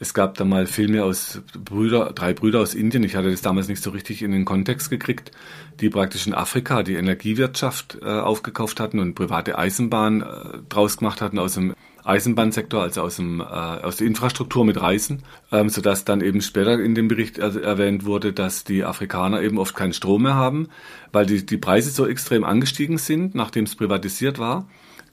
[0.00, 3.68] es gab da mal Filme aus Brüder, drei Brüder aus Indien, ich hatte das damals
[3.68, 5.32] nicht so richtig in den Kontext gekriegt,
[5.80, 11.20] die praktisch in Afrika die Energiewirtschaft äh, aufgekauft hatten und private Eisenbahn äh, draus gemacht
[11.20, 16.04] hatten aus dem Eisenbahnsektor, also aus, dem, äh, aus der Infrastruktur mit Reisen, ähm, sodass
[16.04, 19.92] dann eben später in dem Bericht er erwähnt wurde, dass die Afrikaner eben oft keinen
[19.92, 20.68] Strom mehr haben,
[21.12, 24.68] weil die, die Preise so extrem angestiegen sind, nachdem es privatisiert war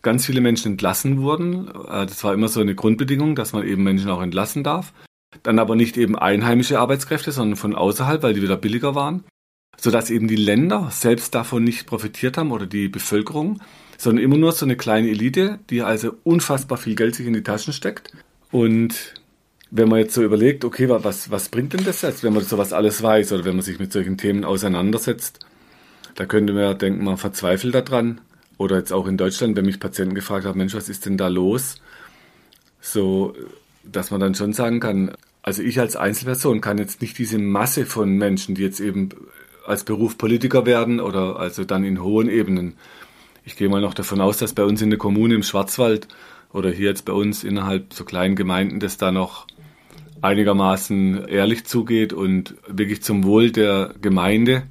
[0.05, 1.67] ganz viele Menschen entlassen wurden.
[1.67, 4.93] Äh, das war immer so eine Grundbedingung, dass man eben Menschen auch entlassen darf.
[5.43, 9.25] Dann aber nicht eben einheimische Arbeitskräfte, sondern von außerhalb, weil die wieder billiger waren.
[9.77, 13.59] Sodass eben die Länder selbst davon nicht profitiert haben oder die Bevölkerung,
[13.97, 17.43] sondern immer nur so eine kleine Elite, die also unfassbar viel Geld sich in die
[17.43, 18.13] Taschen steckt.
[18.51, 19.15] Und
[19.71, 22.71] wenn man jetzt so überlegt, okay, was, was bringt denn das jetzt, wenn man sowas
[22.71, 25.45] alles weiß oder wenn man sich mit solchen Themen auseinandersetzt,
[26.13, 28.21] da könnte man ja denken, man verzweifelt daran
[28.57, 31.27] oder jetzt auch in Deutschland, wenn mich Patienten gefragt haben, Mensch, was ist denn da
[31.27, 31.75] los?
[32.79, 33.33] So,
[33.83, 35.11] dass man dann schon sagen kann,
[35.43, 39.09] also ich als Einzelperson kann jetzt nicht diese Masse von Menschen, die jetzt eben
[39.65, 42.75] als Beruf Politiker werden oder also dann in hohen Ebenen.
[43.43, 46.07] Ich gehe mal noch davon aus, dass bei uns in der Kommune im Schwarzwald
[46.51, 49.45] oder hier jetzt bei uns innerhalb so kleinen Gemeinden, das da noch
[50.21, 54.63] einigermaßen ehrlich zugeht und wirklich zum Wohl der Gemeinde.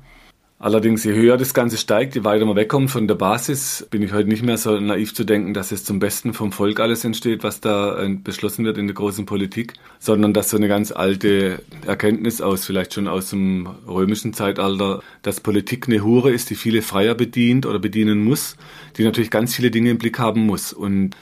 [0.65, 4.15] Allerdings, je höher das Ganze steigt, je weiter man wegkommt von der Basis, bin ich
[4.15, 7.45] heute nicht mehr so naiv zu denken, dass es zum Besten vom Volk alles entsteht,
[7.45, 11.61] was da äh, beschlossen wird in der großen Politik, sondern dass so eine ganz alte
[11.87, 16.81] Erkenntnis aus, vielleicht schon aus dem römischen Zeitalter, dass Politik eine Hure ist, die viele
[16.81, 18.57] Freier bedient oder bedienen muss,
[18.97, 20.73] die natürlich ganz viele Dinge im Blick haben muss.
[20.73, 21.15] Und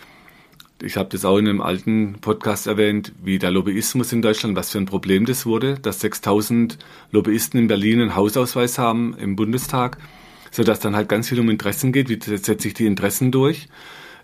[0.82, 4.70] ich habe das auch in einem alten Podcast erwähnt, wie der Lobbyismus in Deutschland, was
[4.70, 6.78] für ein Problem das wurde, dass 6000
[7.10, 9.98] Lobbyisten in Berlin einen Hausausweis haben im Bundestag,
[10.50, 13.68] sodass dann halt ganz viel um Interessen geht, wie setze ich die Interessen durch,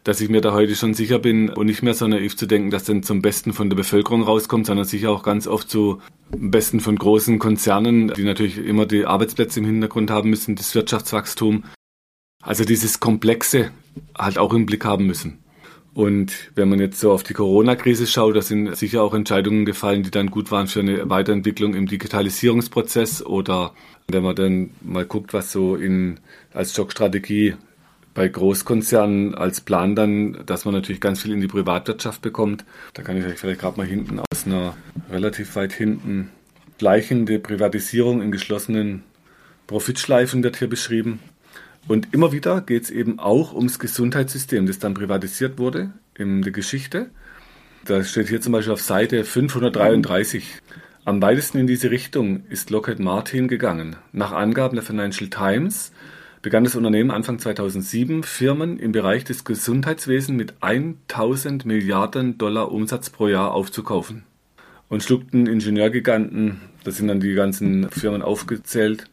[0.04, 2.70] dass ich mir da heute schon sicher bin und nicht mehr so naiv zu denken,
[2.70, 6.80] dass dann zum Besten von der Bevölkerung rauskommt, sondern sicher auch ganz oft zum Besten
[6.80, 11.64] von großen Konzernen, die natürlich immer die Arbeitsplätze im Hintergrund haben müssen, das Wirtschaftswachstum.
[12.42, 13.70] Also dieses Komplexe
[14.16, 15.38] halt auch im Blick haben müssen.
[15.98, 20.04] Und wenn man jetzt so auf die Corona-Krise schaut, da sind sicher auch Entscheidungen gefallen,
[20.04, 23.72] die dann gut waren für eine Weiterentwicklung im Digitalisierungsprozess oder
[24.06, 26.20] wenn man dann mal guckt, was so in,
[26.54, 27.56] als Schockstrategie
[28.14, 32.64] bei Großkonzernen als Plan dann, dass man natürlich ganz viel in die Privatwirtschaft bekommt.
[32.94, 34.76] Da kann ich euch vielleicht gerade mal hinten aus einer
[35.10, 36.30] relativ weit hinten
[36.78, 39.02] gleichende Privatisierung in geschlossenen
[39.66, 41.18] Profitschleifen wird hier beschrieben.
[41.88, 46.52] Und immer wieder geht es eben auch ums Gesundheitssystem, das dann privatisiert wurde in der
[46.52, 47.08] Geschichte.
[47.86, 50.60] Da steht hier zum Beispiel auf Seite 533.
[51.06, 53.96] Am weitesten in diese Richtung ist Lockheed Martin gegangen.
[54.12, 55.92] Nach Angaben der Financial Times
[56.42, 63.08] begann das Unternehmen Anfang 2007, Firmen im Bereich des Gesundheitswesens mit 1000 Milliarden Dollar Umsatz
[63.08, 64.24] pro Jahr aufzukaufen.
[64.90, 69.06] Und schluckten Ingenieurgiganten, da sind dann die ganzen Firmen aufgezählt.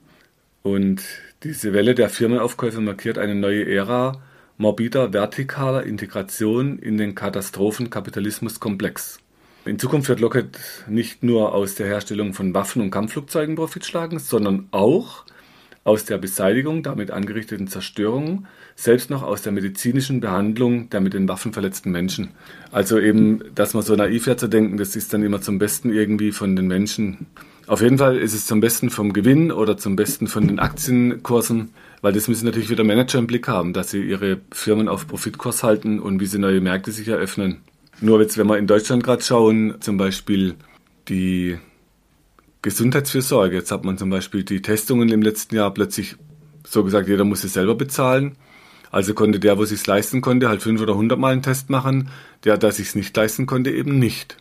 [0.63, 1.01] Und
[1.45, 4.19] diese Welle der Firmenaufkäufe markiert eine neue Ära
[4.57, 9.19] morbider vertikaler Integration in den Katastrophenkapitalismuskomplex.
[9.65, 14.17] In Zukunft wird Lockheed nicht nur aus der Herstellung von Waffen und Kampfflugzeugen Profit schlagen,
[14.17, 15.25] sondern auch
[15.83, 21.27] aus der Beseitigung damit angerichteten Zerstörung, selbst noch aus der medizinischen Behandlung der mit den
[21.27, 22.31] Waffen verletzten Menschen.
[22.71, 25.93] Also eben, dass man so naiv wäre zu denken, das ist dann immer zum Besten
[25.93, 27.27] irgendwie von den Menschen
[27.67, 31.73] auf jeden Fall ist es zum Besten vom Gewinn oder zum Besten von den Aktienkursen,
[32.01, 35.63] weil das müssen natürlich wieder Manager im Blick haben, dass sie ihre Firmen auf Profitkurs
[35.63, 37.61] halten und wie sie neue Märkte sich eröffnen.
[38.01, 40.55] Nur jetzt, wenn wir in Deutschland gerade schauen, zum Beispiel
[41.07, 41.57] die
[42.61, 43.55] Gesundheitsfürsorge.
[43.55, 46.15] Jetzt hat man zum Beispiel die Testungen im letzten Jahr plötzlich
[46.67, 48.37] so gesagt, jeder muss es selber bezahlen.
[48.91, 51.69] Also konnte der, wo es sich leisten konnte, halt fünf oder hundert Mal einen Test
[51.69, 52.09] machen.
[52.43, 54.37] Der, der sich nicht leisten konnte, eben nicht.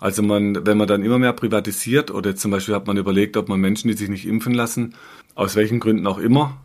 [0.00, 3.48] Also man, wenn man dann immer mehr privatisiert oder zum Beispiel hat man überlegt, ob
[3.48, 4.94] man Menschen, die sich nicht impfen lassen,
[5.34, 6.58] aus welchen Gründen auch immer,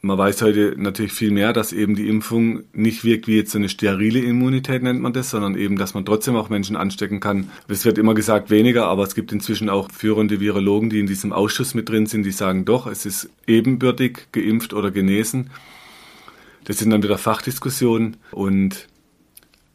[0.00, 3.58] man weiß heute natürlich viel mehr, dass eben die Impfung nicht wirkt wie jetzt so
[3.58, 7.50] eine sterile Immunität nennt man das, sondern eben, dass man trotzdem auch Menschen anstecken kann.
[7.66, 11.32] Es wird immer gesagt weniger, aber es gibt inzwischen auch führende Virologen, die in diesem
[11.32, 15.50] Ausschuss mit drin sind, die sagen doch, es ist ebenbürtig geimpft oder genesen.
[16.64, 18.87] Das sind dann wieder Fachdiskussionen und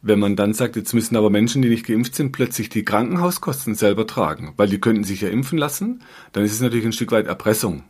[0.06, 3.74] wenn man dann sagt, jetzt müssen aber Menschen, die nicht geimpft sind, plötzlich die Krankenhauskosten
[3.74, 7.10] selber tragen, weil die könnten sich ja impfen lassen, dann ist es natürlich ein Stück
[7.10, 7.84] weit Erpressung.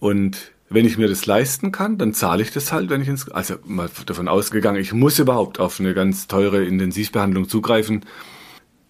[0.00, 3.28] Und wenn ich mir das leisten kann, dann zahle ich das halt, wenn ich ins,
[3.30, 8.06] also mal davon ausgegangen, ich muss überhaupt auf eine ganz teure Intensivbehandlung zugreifen,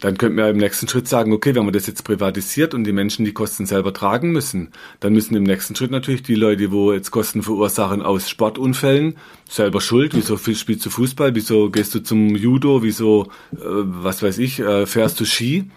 [0.05, 2.93] dann könnte man im nächsten Schritt sagen, okay, wenn man das jetzt privatisiert und die
[2.93, 4.69] Menschen die Kosten selber tragen müssen,
[5.01, 9.17] dann müssen im nächsten Schritt natürlich die Leute, wo jetzt Kosten verursachen aus Sportunfällen,
[9.49, 10.15] selber schuld.
[10.15, 11.35] Wieso spielst du Fußball?
[11.35, 12.83] Wieso gehst du zum Judo?
[12.83, 15.71] Wieso, äh, was weiß ich, äh, fährst du Ski?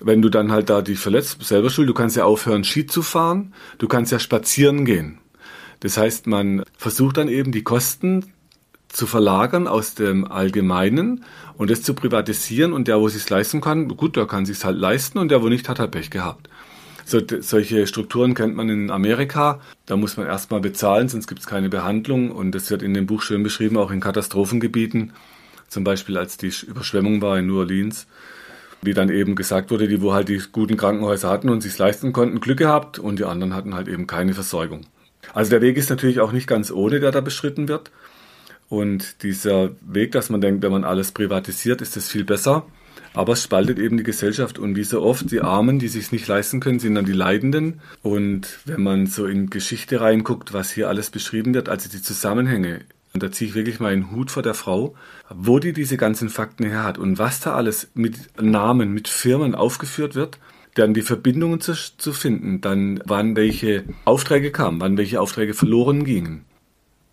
[0.00, 1.86] Wenn du dann halt da dich verletzt, selber schuld.
[1.86, 3.52] Du kannst ja aufhören, Ski zu fahren.
[3.76, 5.18] Du kannst ja spazieren gehen.
[5.80, 8.32] Das heißt, man versucht dann eben die Kosten
[8.94, 11.24] zu verlagern aus dem Allgemeinen
[11.58, 14.78] und das zu privatisieren und der, wo es leisten kann, gut, der kann sich halt
[14.78, 16.48] leisten und der, wo nicht, hat halt Pech gehabt.
[17.04, 19.60] So, solche Strukturen kennt man in Amerika.
[19.84, 22.30] Da muss man erstmal bezahlen, sonst gibt es keine Behandlung.
[22.30, 25.12] Und das wird in dem Buch schön beschrieben, auch in Katastrophengebieten.
[25.68, 28.06] Zum Beispiel, als die Überschwemmung war in New Orleans,
[28.80, 32.12] wie dann eben gesagt wurde, die, wo halt die guten Krankenhäuser hatten und sich leisten
[32.12, 34.86] konnten, Glück gehabt und die anderen hatten halt eben keine Versorgung.
[35.34, 37.90] Also der Weg ist natürlich auch nicht ganz ohne, der da beschritten wird.
[38.68, 42.66] Und dieser Weg, dass man denkt, wenn man alles privatisiert, ist es viel besser.
[43.12, 44.58] Aber es spaltet eben die Gesellschaft.
[44.58, 47.80] Und wie so oft, die Armen, die sich nicht leisten können, sind dann die Leidenden.
[48.02, 52.80] Und wenn man so in Geschichte reinguckt, was hier alles beschrieben wird, also die Zusammenhänge,
[53.12, 54.96] und da ziehe ich wirklich mal einen Hut vor der Frau,
[55.32, 59.54] wo die diese ganzen Fakten her hat und was da alles mit Namen, mit Firmen
[59.54, 60.38] aufgeführt wird,
[60.74, 66.04] dann die Verbindungen zu, zu finden, dann wann welche Aufträge kamen, wann welche Aufträge verloren
[66.04, 66.44] gingen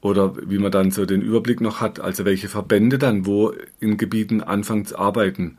[0.02, 3.98] Oder wie man dann so den Überblick noch hat, also welche Verbände dann wo in
[3.98, 5.58] Gebieten anfangen zu arbeiten.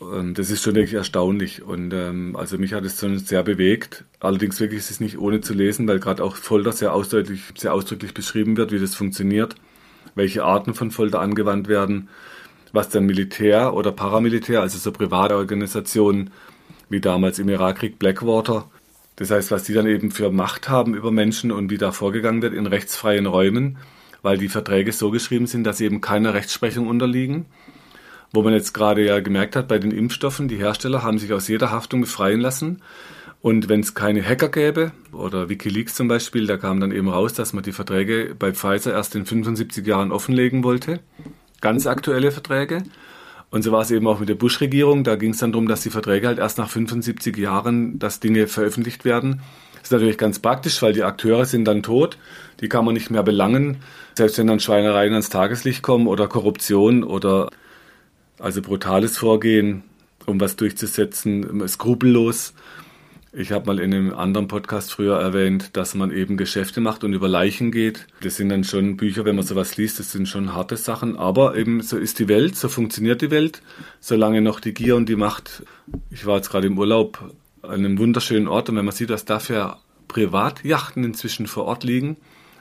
[0.00, 1.62] Ähm, das ist schon wirklich erstaunlich.
[1.62, 4.04] Und ähm, also mich hat es schon sehr bewegt.
[4.20, 7.74] Allerdings wirklich ist es nicht ohne zu lesen, weil gerade auch Folter sehr ausdrücklich, sehr
[7.74, 9.56] ausdrücklich beschrieben wird, wie das funktioniert,
[10.14, 12.08] welche Arten von Folter angewandt werden,
[12.72, 16.30] was dann Militär oder Paramilitär, also so private Organisationen
[16.88, 18.68] wie damals im Irakkrieg Blackwater,
[19.20, 22.40] das heißt, was die dann eben für Macht haben über Menschen und wie da vorgegangen
[22.40, 23.76] wird in rechtsfreien Räumen,
[24.22, 27.44] weil die Verträge so geschrieben sind, dass sie eben keiner Rechtsprechung unterliegen.
[28.32, 31.48] Wo man jetzt gerade ja gemerkt hat, bei den Impfstoffen, die Hersteller haben sich aus
[31.48, 32.80] jeder Haftung befreien lassen.
[33.42, 37.34] Und wenn es keine Hacker gäbe, oder Wikileaks zum Beispiel, da kam dann eben raus,
[37.34, 41.00] dass man die Verträge bei Pfizer erst in 75 Jahren offenlegen wollte.
[41.60, 42.84] Ganz aktuelle Verträge.
[43.50, 45.02] Und so war es eben auch mit der Bush-Regierung.
[45.02, 48.46] Da ging es dann darum, dass die Verträge halt erst nach 75 Jahren, dass Dinge
[48.46, 49.40] veröffentlicht werden.
[49.74, 52.16] Das ist natürlich ganz praktisch, weil die Akteure sind dann tot.
[52.60, 53.78] Die kann man nicht mehr belangen.
[54.14, 57.50] Selbst wenn dann Schweinereien ans Tageslicht kommen oder Korruption oder
[58.38, 59.82] also brutales Vorgehen,
[60.26, 62.54] um was durchzusetzen, skrupellos.
[63.32, 67.12] Ich habe mal in einem anderen Podcast früher erwähnt, dass man eben Geschäfte macht und
[67.12, 68.08] über Leichen geht.
[68.22, 71.16] Das sind dann schon Bücher, wenn man sowas liest, das sind schon harte Sachen.
[71.16, 73.62] Aber eben so ist die Welt, so funktioniert die Welt,
[74.00, 75.62] solange noch die Gier und die Macht.
[76.10, 79.26] Ich war jetzt gerade im Urlaub an einem wunderschönen Ort und wenn man sieht, dass
[79.26, 82.16] dafür Privatjachten inzwischen vor Ort liegen,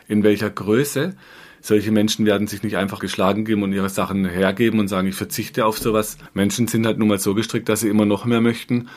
[0.07, 1.15] in welcher Größe,
[1.61, 5.15] solche Menschen werden sich nicht einfach geschlagen geben und ihre Sachen hergeben und sagen, ich
[5.15, 6.19] verzichte auf sowas.
[6.35, 8.87] Menschen sind halt nun mal so gestrickt, dass sie immer noch mehr möchten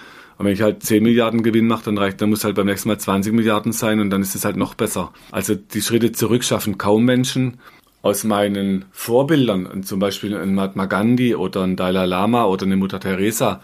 [0.43, 2.89] und wenn ich halt 10 Milliarden Gewinn mache, dann reicht, dann muss halt beim nächsten
[2.89, 5.13] Mal 20 Milliarden sein und dann ist es halt noch besser.
[5.31, 7.61] Also die Schritte zurück schaffen kaum Menschen.
[8.03, 12.99] Aus meinen Vorbildern, zum Beispiel ein Mahatma Gandhi oder ein Dalai Lama oder eine Mutter
[12.99, 13.61] Teresa,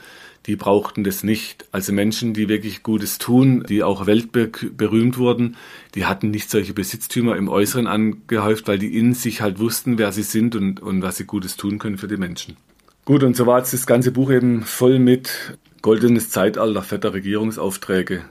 [0.47, 1.67] die brauchten das nicht.
[1.73, 5.57] Also Menschen, die wirklich Gutes tun, die auch weltberühmt wurden,
[5.97, 10.13] die hatten nicht solche Besitztümer im Äußeren angehäuft, weil die in sich halt wussten, wer
[10.13, 12.57] sie sind und, und was sie Gutes tun können für die Menschen.
[13.05, 18.25] Gut, und so war jetzt das ganze Buch eben voll mit goldenes Zeitalter fetter Regierungsaufträge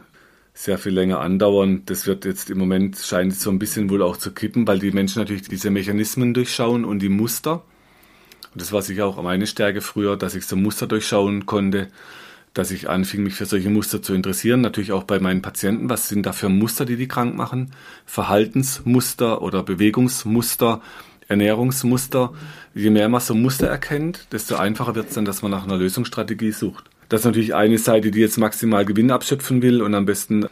[0.57, 1.83] sehr viel länger andauern.
[1.85, 4.91] Das wird jetzt im Moment scheint so ein bisschen wohl auch zu kippen, weil die
[4.91, 7.63] Menschen natürlich diese Mechanismen durchschauen und die Muster.
[8.53, 11.89] Und das war sicher auch meine Stärke früher, dass ich so Muster durchschauen konnte,
[12.55, 14.61] dass ich anfing, mich für solche Muster zu interessieren.
[14.61, 15.91] Natürlich auch bei meinen Patienten.
[15.91, 17.71] Was sind da für Muster, die die krank machen?
[18.07, 20.81] Verhaltensmuster oder Bewegungsmuster,
[21.27, 22.33] Ernährungsmuster.
[22.73, 25.77] Je mehr man so Muster erkennt, desto einfacher wird es dann, dass man nach einer
[25.77, 26.89] Lösungsstrategie sucht.
[27.09, 30.47] Das ist natürlich eine Seite, die jetzt maximal Gewinn abschöpfen will und am besten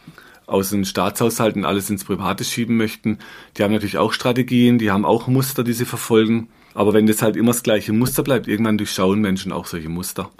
[0.46, 3.18] aus den Staatshaushalten alles ins Private schieben möchten.
[3.56, 6.48] Die haben natürlich auch Strategien, die haben auch Muster, die sie verfolgen.
[6.72, 10.30] Aber wenn das halt immer das gleiche Muster bleibt, irgendwann durchschauen Menschen auch solche Muster.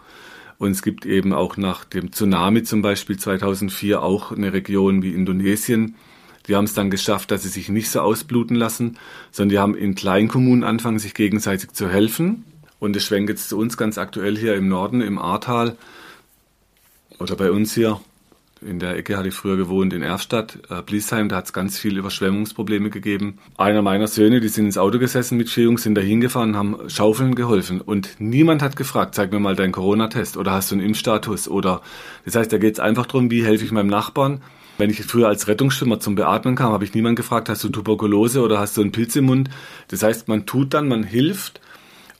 [0.59, 5.13] Und es gibt eben auch nach dem Tsunami zum Beispiel 2004 auch eine Region wie
[5.13, 5.97] Indonesien.
[6.47, 8.97] Die haben es dann geschafft, dass sie sich nicht so ausbluten lassen,
[9.33, 12.45] sondern die haben in Kleinkommunen angefangen, sich gegenseitig zu helfen.
[12.79, 15.77] Und es schwenkt jetzt zu uns ganz aktuell hier im Norden, im Ahrtal
[17.19, 18.01] oder bei uns hier
[18.63, 21.79] in der Ecke hatte ich früher gewohnt in Erfstadt, äh, Bliesheim, da hat es ganz
[21.79, 23.39] viele Überschwemmungsprobleme gegeben.
[23.59, 26.89] Einer meiner Söhne, die sind ins Auto gesessen mit vier Jungs, sind da hingefahren, haben
[26.89, 30.87] Schaufeln geholfen und niemand hat gefragt, zeig mir mal deinen Corona-Test oder hast du einen
[30.87, 31.83] Impfstatus oder
[32.25, 34.43] das heißt, da geht es einfach darum, wie helfe ich meinem Nachbarn.
[34.79, 38.43] Wenn ich früher als Rettungsschwimmer zum Beatmen kam, habe ich niemand gefragt, hast du Tuberkulose
[38.43, 39.51] oder hast du einen Pilz im Mund.
[39.89, 41.61] Das heißt, man tut dann, man hilft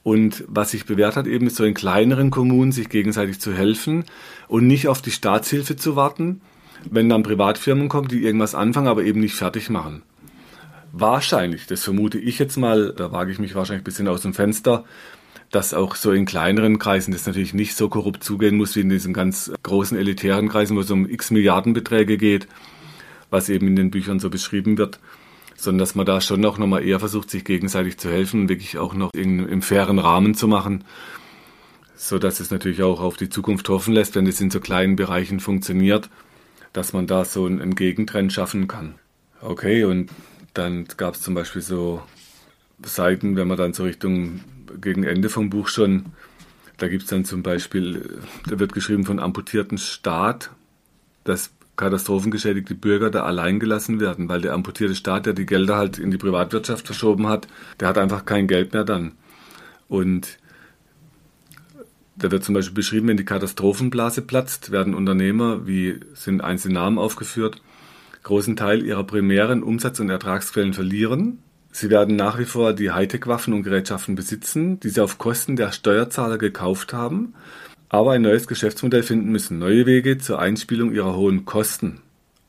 [0.07, 4.05] und was sich bewährt hat, eben ist so in kleineren Kommunen sich gegenseitig zu helfen
[4.47, 6.39] und nicht auf die Staatshilfe zu warten,
[6.89, 10.03] wenn dann Privatfirmen kommen, die irgendwas anfangen, aber eben nicht fertig machen.
[10.93, 14.33] Wahrscheinlich, das vermute ich jetzt mal, da wage ich mich wahrscheinlich ein bisschen aus dem
[14.33, 14.85] Fenster,
[15.51, 18.89] dass auch so in kleineren Kreisen das natürlich nicht so korrupt zugehen muss wie in
[18.89, 22.47] diesen ganz großen elitären Kreisen, wo es um x Milliardenbeträge geht,
[23.29, 25.01] was eben in den Büchern so beschrieben wird
[25.57, 28.93] sondern dass man da schon auch nochmal eher versucht, sich gegenseitig zu helfen wirklich auch
[28.93, 30.83] noch in, im fairen Rahmen zu machen,
[31.95, 34.95] so dass es natürlich auch auf die Zukunft hoffen lässt, wenn es in so kleinen
[34.95, 36.09] Bereichen funktioniert,
[36.73, 38.95] dass man da so einen, Gegentrend schaffen kann.
[39.41, 40.11] Okay, und
[40.53, 42.03] dann gab es zum Beispiel so
[42.83, 44.41] Seiten, wenn man dann so Richtung
[44.79, 46.05] gegen Ende vom Buch schon,
[46.77, 50.51] da gibt es dann zum Beispiel, da wird geschrieben von amputierten Staat,
[51.23, 55.99] das katastrophengeschädigte Bürger da allein gelassen werden, weil der amputierte Staat, der die Gelder halt
[55.99, 57.47] in die Privatwirtschaft verschoben hat,
[57.79, 59.13] der hat einfach kein Geld mehr dann.
[59.87, 60.39] Und
[62.17, 66.97] da wird zum Beispiel beschrieben, wenn die Katastrophenblase platzt, werden Unternehmer, wie sind einzelne Namen
[66.97, 67.61] aufgeführt,
[68.23, 71.39] großen Teil ihrer primären Umsatz- und Ertragsquellen verlieren.
[71.71, 75.71] Sie werden nach wie vor die Hightech-Waffen und Gerätschaften besitzen, die sie auf Kosten der
[75.71, 77.35] Steuerzahler gekauft haben
[77.89, 82.01] aber ein neues Geschäftsmodell finden müssen, neue Wege zur Einspielung ihrer hohen Kosten.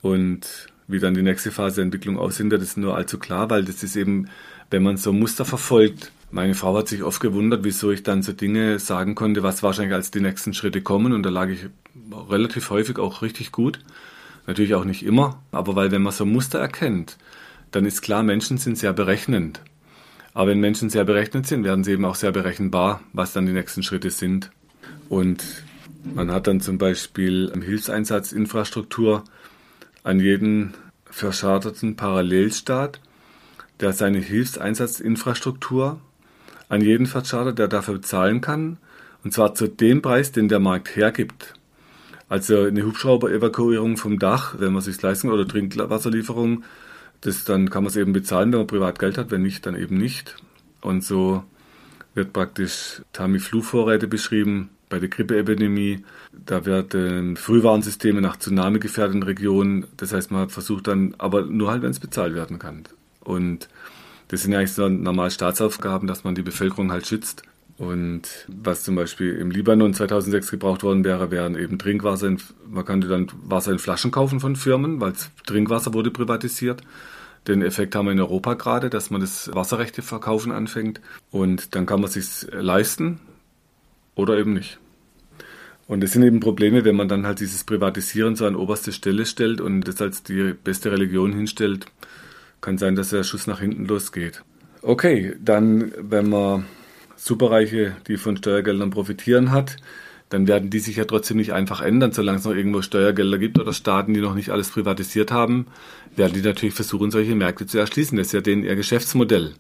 [0.03, 3.65] Und wie dann die nächste Phase der Entwicklung aussehen wird, ist nur allzu klar, weil
[3.65, 4.29] das ist eben,
[4.71, 8.33] wenn man so Muster verfolgt, meine Frau hat sich oft gewundert, wieso ich dann so
[8.33, 11.13] Dinge sagen konnte, was wahrscheinlich als die nächsten Schritte kommen.
[11.13, 11.67] Und da lag ich
[12.29, 13.79] relativ häufig auch richtig gut.
[14.47, 17.17] Natürlich auch nicht immer, aber weil wenn man so Muster erkennt,
[17.71, 19.63] dann ist klar, Menschen sind sehr berechnend.
[20.35, 23.53] Aber wenn Menschen sehr berechnet sind, werden sie eben auch sehr berechenbar, was dann die
[23.53, 24.51] nächsten Schritte sind.
[25.09, 25.45] Und
[26.03, 29.25] man hat dann zum Beispiel Hilfseinsatzinfrastruktur
[30.05, 30.75] an jeden
[31.11, 33.01] verscharterten Parallelstaat,
[33.81, 36.01] der seine Hilfseinsatzinfrastruktur
[36.69, 38.79] an jeden Facharter, der dafür bezahlen kann,
[39.25, 41.55] und zwar zu dem Preis, den der Markt hergibt.
[42.29, 46.65] Also eine Hubschrauber-Evakuierung vom Dach, wenn man sich leisten kann, oder Trinkwasserlieferung,
[47.23, 49.75] das dann kann man es eben bezahlen, wenn man privat Geld hat, wenn nicht, dann
[49.75, 50.37] eben nicht.
[50.81, 51.43] Und so
[52.15, 56.05] wird praktisch Tamiflu-Vorräte beschrieben bei der Grippeepidemie.
[56.33, 59.87] Da werden Frühwarnsysteme nach Tsunami gefährdeten Regionen.
[59.97, 62.85] Das heißt, man versucht dann, aber nur halt, wenn es bezahlt werden kann.
[63.21, 63.69] Und
[64.29, 67.43] das sind ja eigentlich so normal Staatsaufgaben, dass man die Bevölkerung halt schützt.
[67.79, 72.27] Und was zum Beispiel im Libanon 2006 gebraucht worden wäre, wären eben Trinkwasser.
[72.27, 75.13] In, man könnte dann Wasser in Flaschen kaufen von Firmen, weil
[75.47, 76.83] Trinkwasser wurde privatisiert.
[77.47, 81.01] Den Effekt haben wir in Europa gerade, dass man das Wasserrechte verkaufen anfängt.
[81.31, 83.21] Und dann kann man sich leisten
[84.19, 84.79] oder eben nicht.
[85.87, 89.25] Und das sind eben Probleme, wenn man dann halt dieses Privatisieren so an oberste Stelle
[89.25, 91.87] stellt und das als die beste Religion hinstellt,
[92.61, 94.43] kann sein, dass der Schuss nach hinten losgeht.
[94.83, 96.67] Okay, dann, wenn man
[97.17, 99.77] Superreiche, die von Steuergeldern profitieren hat,
[100.29, 103.59] dann werden die sich ja trotzdem nicht einfach ändern, solange es noch irgendwo Steuergelder gibt
[103.59, 105.67] oder Staaten, die noch nicht alles privatisiert haben,
[106.17, 108.19] werden die natürlich versuchen, solche Märkte zu erschließen.
[108.19, 109.55] Das ist ja denen ihr Geschäftsmodell.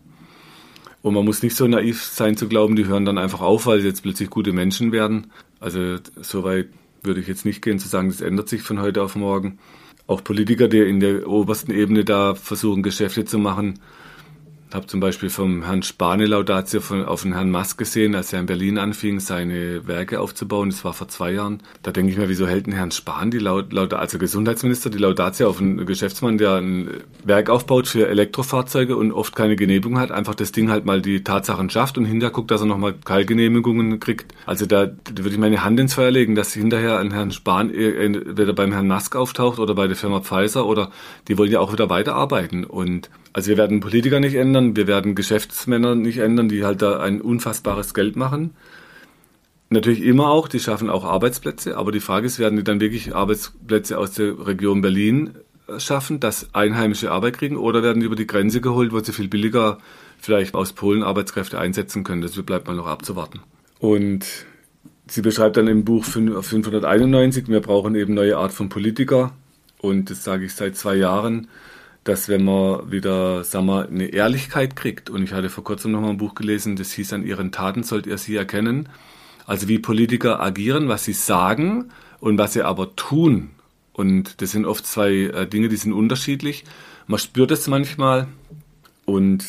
[1.03, 3.81] Und man muss nicht so naiv sein zu glauben, die hören dann einfach auf, weil
[3.81, 5.33] sie jetzt plötzlich gute Menschen werden.
[5.61, 6.69] Also soweit
[7.03, 9.59] würde ich jetzt nicht gehen zu sagen, das ändert sich von heute auf morgen
[10.09, 13.79] auch Politiker, die in der obersten Ebene da versuchen, Geschäfte zu machen,
[14.73, 18.41] habe zum Beispiel vom Herrn Spahn Laudatio von, auf den Herrn Musk gesehen, als er
[18.41, 20.71] in Berlin anfing, seine Werke aufzubauen.
[20.71, 21.63] Das war vor zwei Jahren.
[21.83, 25.49] Da denke ich mir, wieso hält ein Herrn Spahn, die Laut, also Gesundheitsminister, die Laudatio
[25.49, 26.91] auf einen Geschäftsmann, der ein
[27.25, 31.25] Werk aufbaut für Elektrofahrzeuge und oft keine Genehmigung hat, einfach das Ding halt mal die
[31.25, 34.35] Tatsachen schafft und hinterher guckt, dass er nochmal Keilgenehmigungen kriegt.
[34.45, 37.73] Also da, da würde ich meine Hand ins Feuer legen, dass hinterher ein Herrn Spahn
[37.73, 40.91] entweder beim Herrn Musk auftaucht oder bei der Firma Pfizer oder
[41.29, 45.15] die wollen ja auch wieder weiterarbeiten und also wir werden Politiker nicht ändern, wir werden
[45.15, 48.55] Geschäftsmänner nicht ändern, die halt da ein unfassbares Geld machen.
[49.71, 53.15] Natürlich immer auch, die schaffen auch Arbeitsplätze, aber die Frage ist, werden die dann wirklich
[53.15, 55.31] Arbeitsplätze aus der Region Berlin
[55.77, 59.29] schaffen, dass Einheimische Arbeit kriegen, oder werden die über die Grenze geholt, wo sie viel
[59.29, 59.79] billiger
[60.19, 62.23] vielleicht aus Polen Arbeitskräfte einsetzen können?
[62.23, 63.41] Das bleibt mal noch abzuwarten.
[63.79, 64.25] Und
[65.07, 69.33] sie beschreibt dann im Buch 591, wir brauchen eben neue Art von Politiker.
[69.81, 71.49] Und das sage ich seit zwei Jahren
[72.09, 76.01] dass wenn man wieder, sagen wir, eine Ehrlichkeit kriegt, und ich hatte vor kurzem noch
[76.01, 78.89] mal ein Buch gelesen, das hieß, an ihren Taten sollt ihr sie erkennen,
[79.47, 81.91] also wie Politiker agieren, was sie sagen
[82.21, 83.51] und was sie aber tun.
[83.93, 86.65] Und das sind oft zwei äh, Dinge, die sind unterschiedlich.
[87.07, 88.29] Man spürt es manchmal
[89.05, 89.45] und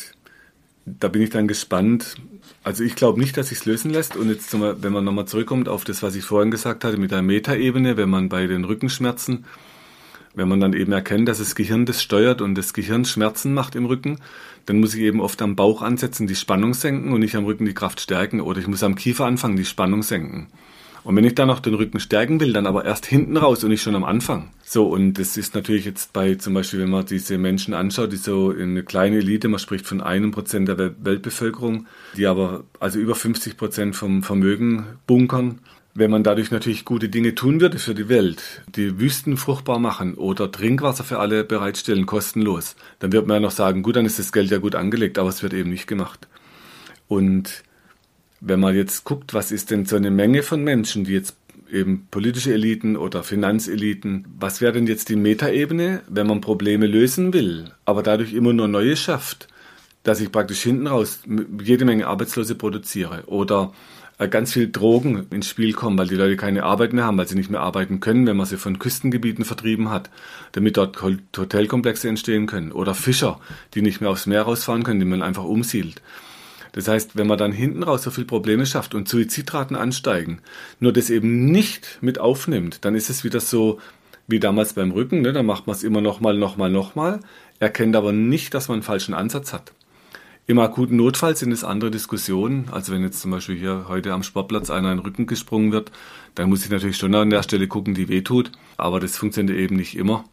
[0.84, 2.16] da bin ich dann gespannt.
[2.62, 4.16] Also ich glaube nicht, dass sich lösen lässt.
[4.16, 7.22] Und jetzt, wenn man nochmal zurückkommt auf das, was ich vorhin gesagt hatte mit der
[7.22, 9.44] Metaebene, wenn man bei den Rückenschmerzen
[10.34, 13.74] wenn man dann eben erkennt, dass das Gehirn das steuert und das Gehirn Schmerzen macht
[13.74, 14.18] im Rücken,
[14.66, 17.64] dann muss ich eben oft am Bauch ansetzen, die Spannung senken und nicht am Rücken
[17.64, 18.40] die Kraft stärken.
[18.40, 20.48] Oder ich muss am Kiefer anfangen, die Spannung senken.
[21.02, 23.70] Und wenn ich dann noch den Rücken stärken will, dann aber erst hinten raus und
[23.70, 24.50] nicht schon am Anfang.
[24.62, 28.16] So, und das ist natürlich jetzt bei zum Beispiel, wenn man diese Menschen anschaut, die
[28.16, 32.98] so in eine kleine Elite, man spricht von einem Prozent der Weltbevölkerung, die aber also
[32.98, 35.60] über 50 Prozent vom Vermögen bunkern,
[35.94, 40.14] wenn man dadurch natürlich gute Dinge tun würde für die Welt, die Wüsten fruchtbar machen
[40.14, 44.18] oder Trinkwasser für alle bereitstellen, kostenlos, dann wird man ja noch sagen, gut, dann ist
[44.18, 46.28] das Geld ja gut angelegt, aber es wird eben nicht gemacht.
[47.08, 47.64] Und
[48.40, 51.36] wenn man jetzt guckt, was ist denn so eine Menge von Menschen, die jetzt
[51.70, 57.32] eben politische Eliten oder Finanzeliten, was wäre denn jetzt die Metaebene, wenn man Probleme lösen
[57.32, 59.48] will, aber dadurch immer nur neue schafft,
[60.02, 61.20] dass ich praktisch hinten raus
[61.62, 63.72] jede Menge Arbeitslose produziere oder
[64.28, 67.36] ganz viel Drogen ins Spiel kommen, weil die Leute keine Arbeit mehr haben, weil sie
[67.36, 70.10] nicht mehr arbeiten können, wenn man sie von Küstengebieten vertrieben hat,
[70.52, 72.72] damit dort Hotelkomplexe entstehen können.
[72.72, 73.40] Oder Fischer,
[73.74, 76.02] die nicht mehr aufs Meer rausfahren können, die man einfach umsiedelt.
[76.72, 80.40] Das heißt, wenn man dann hinten raus so viele Probleme schafft und Suizidraten ansteigen,
[80.78, 83.80] nur das eben nicht mit aufnimmt, dann ist es wieder so
[84.28, 85.32] wie damals beim Rücken, ne?
[85.32, 87.20] da macht man es immer nochmal, nochmal, nochmal,
[87.58, 89.72] erkennt aber nicht, dass man einen falschen Ansatz hat.
[90.50, 92.70] Im akuten Notfall sind es andere Diskussionen.
[92.72, 95.92] Also wenn jetzt zum Beispiel hier heute am Sportplatz einer in den Rücken gesprungen wird,
[96.34, 98.50] dann muss ich natürlich schon an der Stelle gucken, die wehtut.
[98.76, 100.24] Aber das funktioniert eben nicht immer.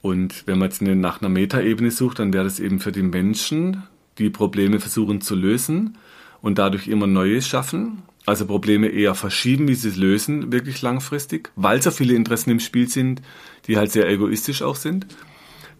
[0.00, 3.82] Und wenn man jetzt nach einer Metaebene sucht, dann wäre das eben für die Menschen,
[4.16, 5.98] die Probleme versuchen zu lösen
[6.40, 8.04] und dadurch immer neue schaffen.
[8.24, 12.60] Also Probleme eher verschieben, wie sie es lösen, wirklich langfristig, weil so viele Interessen im
[12.60, 13.20] Spiel sind,
[13.66, 15.06] die halt sehr egoistisch auch sind.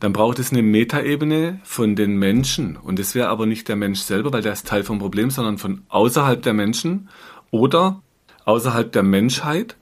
[0.01, 2.77] Dann braucht es eine Metaebene von den Menschen.
[2.77, 5.59] Und das wäre aber nicht der Mensch selber, weil der ist Teil vom Problem, sondern
[5.59, 7.09] von außerhalb der Menschen
[7.51, 8.03] oder
[8.45, 9.77] außerhalb der Menschheit.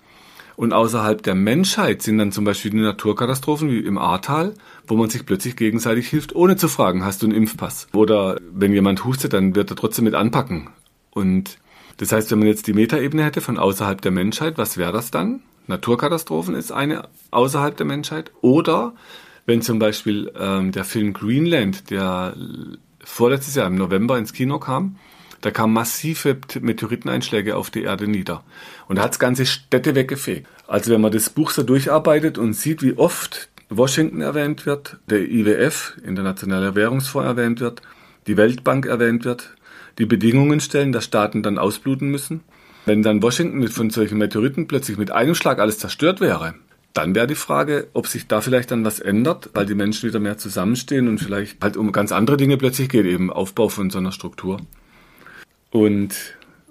[0.56, 4.54] Und außerhalb der Menschheit sind dann zum Beispiel die Naturkatastrophen wie im Ahrtal,
[4.86, 7.88] wo man sich plötzlich gegenseitig hilft, ohne zu fragen, hast du einen Impfpass?
[7.92, 10.70] Oder wenn jemand hustet, dann wird er trotzdem mit anpacken.
[11.10, 11.58] Und
[11.96, 15.10] das heißt, wenn man jetzt die Metaebene hätte von außerhalb der Menschheit, was wäre das
[15.10, 15.42] dann?
[15.66, 18.30] Naturkatastrophen ist eine außerhalb der Menschheit.
[18.40, 18.94] Oder
[19.46, 22.34] wenn zum Beispiel ähm, der Film Greenland, der
[23.02, 24.96] vorletztes Jahr im November ins Kino kam,
[25.40, 28.42] da kamen massive Meteoriteneinschläge auf die Erde nieder.
[28.88, 30.48] Und da hat ganze Städte weggefegt.
[30.66, 35.20] Also wenn man das Buch so durcharbeitet und sieht, wie oft Washington erwähnt wird, der
[35.20, 37.82] IWF, Internationaler Währungsfonds erwähnt wird,
[38.26, 39.54] die Weltbank erwähnt wird,
[39.98, 42.40] die Bedingungen stellen, dass Staaten dann ausbluten müssen.
[42.86, 46.54] Wenn dann Washington von solchen Meteoriten plötzlich mit einem Schlag alles zerstört wäre,
[46.94, 50.20] dann wäre die Frage, ob sich da vielleicht dann was ändert, weil die Menschen wieder
[50.20, 53.98] mehr zusammenstehen und vielleicht halt um ganz andere Dinge plötzlich geht, eben Aufbau von so
[53.98, 54.60] einer Struktur.
[55.70, 56.14] Und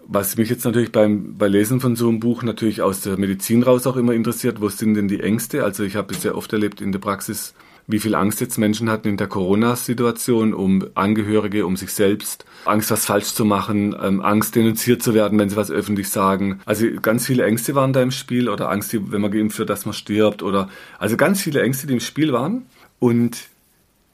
[0.07, 3.63] was mich jetzt natürlich beim bei Lesen von so einem Buch natürlich aus der Medizin
[3.63, 5.65] raus auch immer interessiert, wo sind denn die Ängste?
[5.65, 7.53] Also ich habe es sehr oft erlebt in der Praxis,
[7.88, 12.91] wie viel Angst jetzt Menschen hatten in der Corona-Situation um Angehörige, um sich selbst, Angst,
[12.91, 16.59] was falsch zu machen, ähm, Angst, denunziert zu werden, wenn sie was öffentlich sagen.
[16.65, 19.86] Also ganz viele Ängste waren da im Spiel oder Angst, wenn man geimpft wird, dass
[19.86, 22.65] man stirbt oder also ganz viele Ängste, die im Spiel waren.
[22.99, 23.49] Und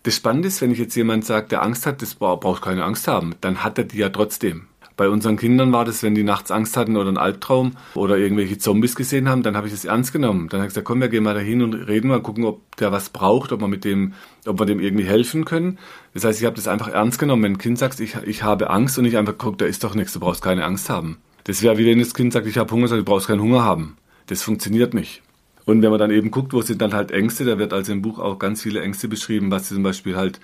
[0.10, 3.08] das Spannende ist, wenn ich jetzt jemand sagt, der Angst hat, das braucht keine Angst
[3.08, 4.66] haben, dann hat er die ja trotzdem.
[4.98, 8.58] Bei unseren Kindern war das, wenn die nachts Angst hatten oder einen Albtraum oder irgendwelche
[8.58, 10.50] Zombies gesehen haben, dann habe ich das ernst genommen.
[10.50, 12.92] Dann habe ich gesagt, komm, wir gehen mal dahin und reden mal, gucken, ob der
[12.92, 14.14] was braucht, ob wir mit dem,
[14.48, 15.78] ob wir dem irgendwie helfen können.
[16.16, 17.44] Das heißt, ich habe das einfach ernst genommen.
[17.44, 19.94] Wenn ein Kind sagt, ich, ich habe Angst und ich einfach gucke, da ist doch
[19.94, 21.18] nichts, du brauchst keine Angst haben.
[21.44, 23.64] Das wäre wie wenn das Kind sagt, ich habe Hunger, sagt, du brauchst keinen Hunger
[23.64, 23.96] haben.
[24.26, 25.22] Das funktioniert nicht.
[25.70, 28.02] Und wenn man dann eben guckt, wo sind dann halt Ängste, da wird also im
[28.02, 30.40] Buch auch ganz viele Ängste beschrieben, was zum Beispiel halt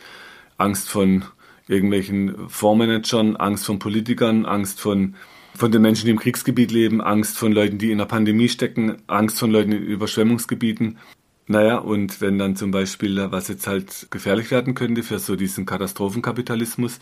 [0.59, 1.25] Angst von
[1.67, 5.15] irgendwelchen Fondsmanagern, Angst von Politikern, Angst von,
[5.55, 8.97] von den Menschen, die im Kriegsgebiet leben, Angst von Leuten, die in der Pandemie stecken,
[9.07, 10.99] Angst von Leuten in Überschwemmungsgebieten.
[11.47, 15.65] Naja, und wenn dann zum Beispiel, was jetzt halt gefährlich werden könnte für so diesen
[15.65, 16.99] Katastrophenkapitalismus,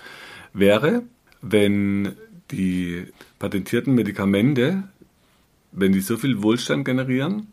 [0.53, 1.03] wäre,
[1.41, 2.13] wenn
[2.51, 3.03] die
[3.37, 4.83] patentierten Medikamente,
[5.73, 7.47] wenn die so viel Wohlstand generieren,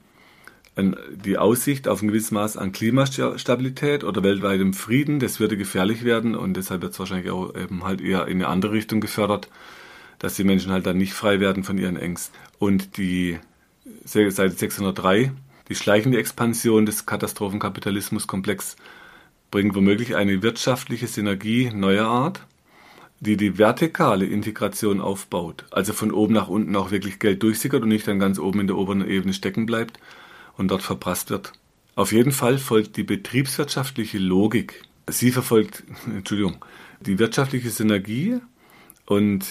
[1.10, 6.34] die Aussicht auf ein gewisses Maß an Klimastabilität oder weltweitem Frieden, das würde gefährlich werden
[6.34, 9.48] und deshalb wird es wahrscheinlich auch eben halt eher in eine andere Richtung gefördert,
[10.18, 12.38] dass die Menschen halt dann nicht frei werden von ihren Ängsten.
[12.58, 13.38] Und die
[14.04, 15.32] Seite 603,
[15.68, 18.76] die schleichende Expansion des Katastrophenkapitalismuskomplex
[19.50, 22.42] bringt womöglich eine wirtschaftliche Synergie neuer Art,
[23.20, 27.88] die die vertikale Integration aufbaut, also von oben nach unten auch wirklich Geld durchsickert und
[27.88, 30.00] nicht dann ganz oben in der oberen Ebene stecken bleibt,
[30.60, 31.52] und dort verprasst wird.
[31.96, 34.82] Auf jeden Fall folgt die betriebswirtschaftliche Logik.
[35.08, 36.64] Sie verfolgt, Entschuldigung,
[37.00, 38.36] die wirtschaftliche Synergie
[39.06, 39.46] und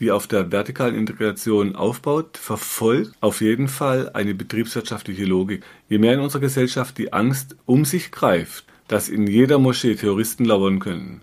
[0.00, 5.62] die auf der vertikalen Integration aufbaut, verfolgt auf jeden Fall eine betriebswirtschaftliche Logik.
[5.88, 10.46] Je mehr in unserer Gesellschaft die Angst um sich greift, dass in jeder Moschee Terroristen
[10.46, 11.20] lauern können,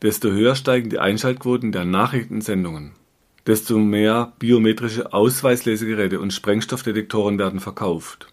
[0.00, 2.92] desto höher steigen die Einschaltquoten der Nachrichtensendungen.
[3.46, 8.32] Desto mehr biometrische Ausweislesegeräte und Sprengstoffdetektoren werden verkauft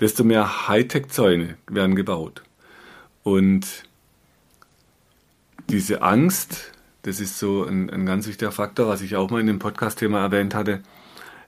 [0.00, 2.42] desto mehr Hightech-Zäune werden gebaut.
[3.22, 3.84] Und
[5.70, 6.72] diese Angst,
[7.02, 10.20] das ist so ein, ein ganz wichtiger Faktor, was ich auch mal in dem Podcast-Thema
[10.20, 10.82] erwähnt hatte.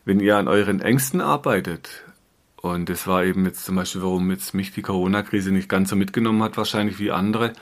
[0.04, 2.04] Wenn ihr an euren Ängsten arbeitet,
[2.56, 5.96] und das war eben jetzt zum Beispiel, warum jetzt mich die Corona-Krise nicht ganz so
[5.96, 7.52] mitgenommen hat, wahrscheinlich wie andere,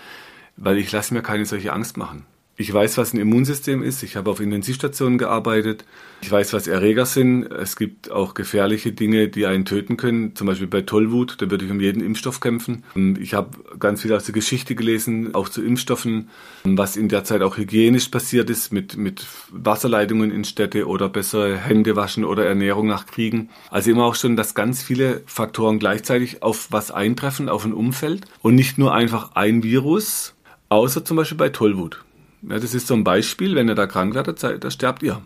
[0.56, 2.26] weil ich lasse mir keine solche Angst machen.
[2.56, 4.04] Ich weiß, was ein Immunsystem ist.
[4.04, 5.84] Ich habe auf Intensivstationen gearbeitet.
[6.22, 7.50] Ich weiß, was Erreger sind.
[7.50, 10.36] Es gibt auch gefährliche Dinge, die einen töten können.
[10.36, 12.84] Zum Beispiel bei Tollwut, da würde ich um jeden Impfstoff kämpfen.
[13.18, 16.30] Ich habe ganz viel aus der Geschichte gelesen, auch zu Impfstoffen,
[16.62, 21.56] was in der Zeit auch hygienisch passiert ist mit, mit Wasserleitungen in Städte oder bessere
[21.56, 23.50] Hände waschen oder Ernährung nach Kriegen.
[23.70, 28.26] Also immer auch schon, dass ganz viele Faktoren gleichzeitig auf was eintreffen, auf ein Umfeld
[28.42, 30.34] und nicht nur einfach ein Virus,
[30.68, 32.03] außer zum Beispiel bei Tollwut.
[32.48, 35.22] Ja, das ist so ein Beispiel, wenn ihr da krank werdet, da sterbt ihr.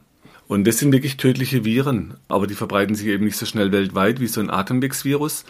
[0.46, 4.18] Und das sind wirklich tödliche Viren, aber die verbreiten sich eben nicht so schnell weltweit
[4.20, 5.44] wie so ein Atemwegsvirus.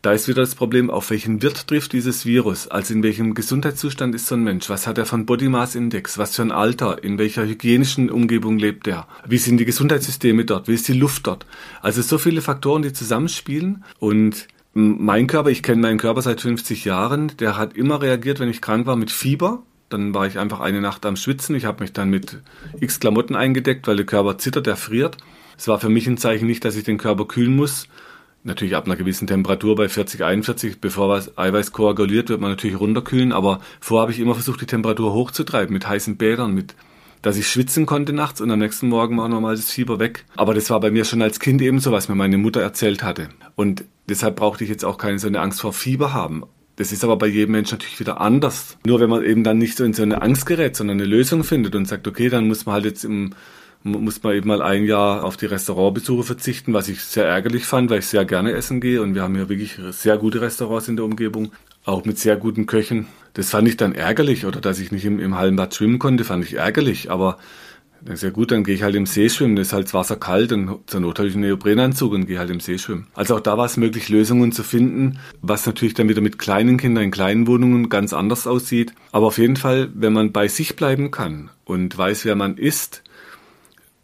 [0.00, 2.68] Da ist wieder das Problem, auf welchen Wirt trifft dieses Virus?
[2.68, 4.68] Also in welchem Gesundheitszustand ist so ein Mensch?
[4.68, 6.18] Was hat er von Body Mass Index?
[6.18, 7.02] Was für ein Alter?
[7.02, 9.08] In welcher hygienischen Umgebung lebt er?
[9.26, 10.68] Wie sind die Gesundheitssysteme dort?
[10.68, 11.46] Wie ist die Luft dort?
[11.80, 14.46] Also so viele Faktoren, die zusammenspielen und
[14.76, 18.60] Mein Körper, ich kenne meinen Körper seit 50 Jahren, der hat immer reagiert, wenn ich
[18.60, 19.62] krank war, mit Fieber.
[19.88, 21.54] Dann war ich einfach eine Nacht am Schwitzen.
[21.54, 22.38] Ich habe mich dann mit
[22.80, 25.18] x Klamotten eingedeckt, weil der Körper zittert, der friert.
[25.56, 27.88] Es war für mich ein Zeichen nicht, dass ich den Körper kühlen muss.
[28.42, 32.78] Natürlich ab einer gewissen Temperatur bei 40, 41, bevor das Eiweiß koaguliert, wird man natürlich
[32.78, 33.32] runterkühlen.
[33.32, 36.74] Aber vorher habe ich immer versucht, die Temperatur hochzutreiben mit heißen Bädern, mit
[37.24, 40.26] dass ich schwitzen konnte nachts und am nächsten Morgen war nochmal das Fieber weg.
[40.36, 43.02] Aber das war bei mir schon als Kind eben so, was mir meine Mutter erzählt
[43.02, 43.30] hatte.
[43.54, 46.44] Und deshalb brauchte ich jetzt auch keine so eine Angst vor Fieber haben.
[46.76, 48.76] Das ist aber bei jedem Menschen natürlich wieder anders.
[48.84, 51.44] Nur wenn man eben dann nicht so in so eine Angst gerät, sondern eine Lösung
[51.44, 53.34] findet und sagt, okay, dann muss man halt jetzt im,
[53.84, 57.90] muss man eben mal ein Jahr auf die Restaurantbesuche verzichten, was ich sehr ärgerlich fand,
[57.90, 60.96] weil ich sehr gerne essen gehe und wir haben hier wirklich sehr gute Restaurants in
[60.96, 61.52] der Umgebung,
[61.84, 63.06] auch mit sehr guten Köchen.
[63.34, 66.44] Das fand ich dann ärgerlich oder dass ich nicht im, im Hallenbad schwimmen konnte, fand
[66.44, 67.10] ich ärgerlich.
[67.10, 67.38] Aber
[68.04, 69.56] dann ist ja gut, dann gehe ich halt im See schwimmen.
[69.56, 72.50] Ist halt das Wasser kalt und zur Not habe ich einen Neoprenanzug und gehe halt
[72.50, 73.06] im See schwimmen.
[73.14, 76.76] Also auch da war es möglich, Lösungen zu finden, was natürlich dann wieder mit kleinen
[76.76, 78.92] Kindern in kleinen Wohnungen ganz anders aussieht.
[79.10, 83.02] Aber auf jeden Fall, wenn man bei sich bleiben kann und weiß, wer man ist,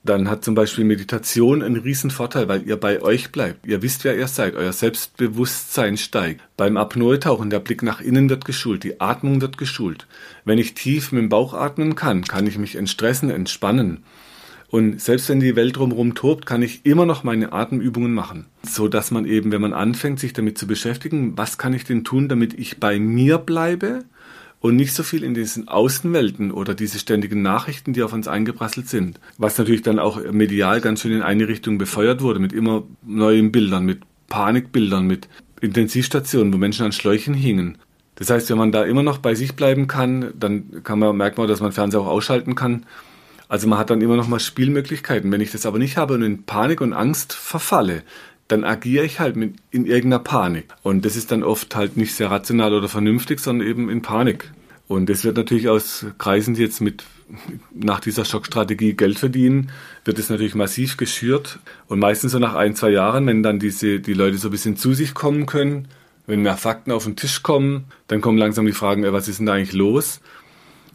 [0.03, 3.66] dann hat zum Beispiel Meditation einen riesen Vorteil, weil ihr bei euch bleibt.
[3.66, 4.55] Ihr wisst, wer ihr seid.
[4.55, 6.40] Euer Selbstbewusstsein steigt.
[6.57, 10.07] Beim Apnoe-Tauchen, der Blick nach innen wird geschult, die Atmung wird geschult.
[10.44, 14.05] Wenn ich tief mit dem Bauch atmen kann, kann ich mich entstressen, entspannen.
[14.70, 18.46] Und selbst wenn die Welt drumherum tobt, kann ich immer noch meine Atemübungen machen.
[18.62, 22.05] So dass man eben, wenn man anfängt, sich damit zu beschäftigen, was kann ich denn
[22.05, 24.05] tun, damit ich bei mir bleibe
[24.61, 28.88] und nicht so viel in diesen Außenwelten oder diese ständigen Nachrichten, die auf uns eingeprasselt
[28.88, 29.18] sind.
[29.38, 33.52] Was natürlich dann auch medial ganz schön in eine Richtung befeuert wurde, mit immer neuen
[33.52, 35.28] Bildern, mit Panikbildern, mit
[35.61, 37.78] Intensivstationen, wo Menschen an Schläuchen hingen.
[38.16, 41.38] Das heißt, wenn man da immer noch bei sich bleiben kann, dann kann man, merkt
[41.38, 42.84] man, dass man Fernseher auch ausschalten kann.
[43.48, 45.32] Also man hat dann immer noch mal Spielmöglichkeiten.
[45.32, 48.02] Wenn ich das aber nicht habe und in Panik und Angst verfalle,
[48.51, 50.66] dann agiere ich halt mit, in irgendeiner Panik.
[50.82, 54.51] Und das ist dann oft halt nicht sehr rational oder vernünftig, sondern eben in Panik.
[54.88, 57.05] Und das wird natürlich aus Kreisen, die jetzt mit
[57.72, 59.70] nach dieser Schockstrategie Geld verdienen,
[60.05, 61.61] wird es natürlich massiv geschürt.
[61.86, 64.76] Und meistens so nach ein, zwei Jahren, wenn dann diese, die Leute so ein bisschen
[64.76, 65.86] zu sich kommen können,
[66.26, 69.46] wenn mehr Fakten auf den Tisch kommen, dann kommen langsam die Fragen, was ist denn
[69.46, 70.20] da eigentlich los?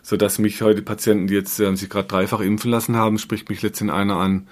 [0.03, 3.61] Sodass mich heute Patienten, die jetzt äh, sich gerade dreifach impfen lassen haben, spricht mich
[3.61, 4.47] letztendlich einer an,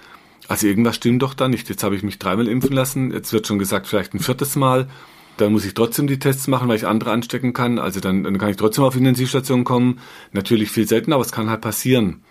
[0.48, 1.68] also irgendwas stimmt doch da nicht.
[1.68, 3.10] Jetzt habe ich mich dreimal impfen lassen.
[3.12, 4.88] Jetzt wird schon gesagt, vielleicht ein viertes Mal.
[5.36, 7.78] Dann muss ich trotzdem die Tests machen, weil ich andere anstecken kann.
[7.78, 10.00] Also dann, dann kann ich trotzdem auf Intensivstation kommen.
[10.32, 12.22] Natürlich viel seltener, aber es kann halt passieren.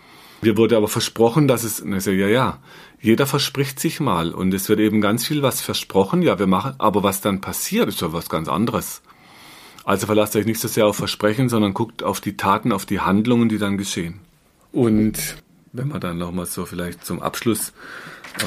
[0.41, 2.59] Mir wurde aber versprochen, dass es, also ja, ja,
[2.99, 6.74] jeder verspricht sich mal und es wird eben ganz viel was versprochen, ja, wir machen,
[6.80, 9.01] aber was dann passiert, ist ja was ganz anderes.
[9.86, 12.99] Also verlasst euch nicht so sehr auf Versprechen, sondern guckt auf die Taten, auf die
[12.99, 14.20] Handlungen, die dann geschehen.
[14.74, 15.38] Und
[15.74, 17.74] wenn wir dann nochmal so vielleicht zum Abschluss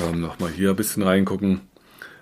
[0.03, 1.61] ähm, nochmal hier ein bisschen reingucken.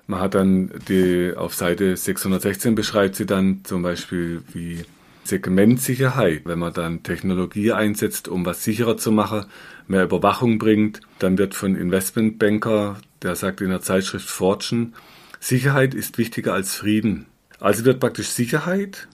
[0.07, 4.85] Man hat dann die, auf Seite 616 beschreibt sie dann zum Beispiel wie
[5.25, 9.47] Segmentsicherheit, wenn man dann Technologie einsetzt, um was sicherer zu machen,
[9.87, 14.93] mehr Überwachung bringt, dann wird von Investmentbanker, der sagt in der Zeitschrift Fortune,
[15.41, 17.27] Sicherheit ist wichtiger als Frieden.
[17.61, 19.09] Also wird praktisch Sicherheit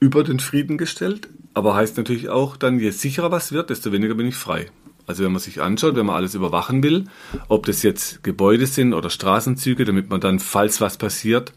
[0.00, 4.14] über den Frieden gestellt, aber heißt natürlich auch dann, je sicherer was wird, desto weniger
[4.14, 4.66] bin ich frei.
[5.08, 7.06] Also wenn man sich anschaut, wenn man alles überwachen will,
[7.48, 11.54] ob das jetzt Gebäude sind oder Straßenzüge, damit man dann, falls was passiert,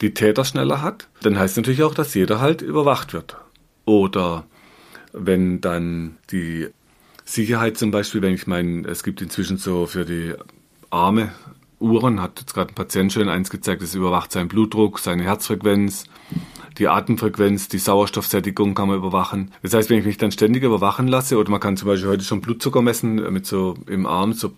[0.00, 3.36] die Täter schneller hat, dann heißt natürlich auch, dass jeder halt überwacht wird.
[3.84, 4.46] Oder
[5.12, 6.68] wenn dann die
[7.26, 10.32] Sicherheit zum Beispiel, wenn ich meine, es gibt inzwischen so für die
[10.88, 11.32] Arme
[11.80, 16.04] Uhren, hat jetzt gerade ein Patient schön eins gezeigt, das überwacht seinen Blutdruck, seine Herzfrequenz,
[16.78, 19.52] die Atemfrequenz, die Sauerstoffsättigung kann man überwachen.
[19.62, 22.24] Das heißt, wenn ich mich dann ständig überwachen lasse, oder man kann zum Beispiel heute
[22.24, 24.52] schon Blutzucker messen äh, mit so im Arm, so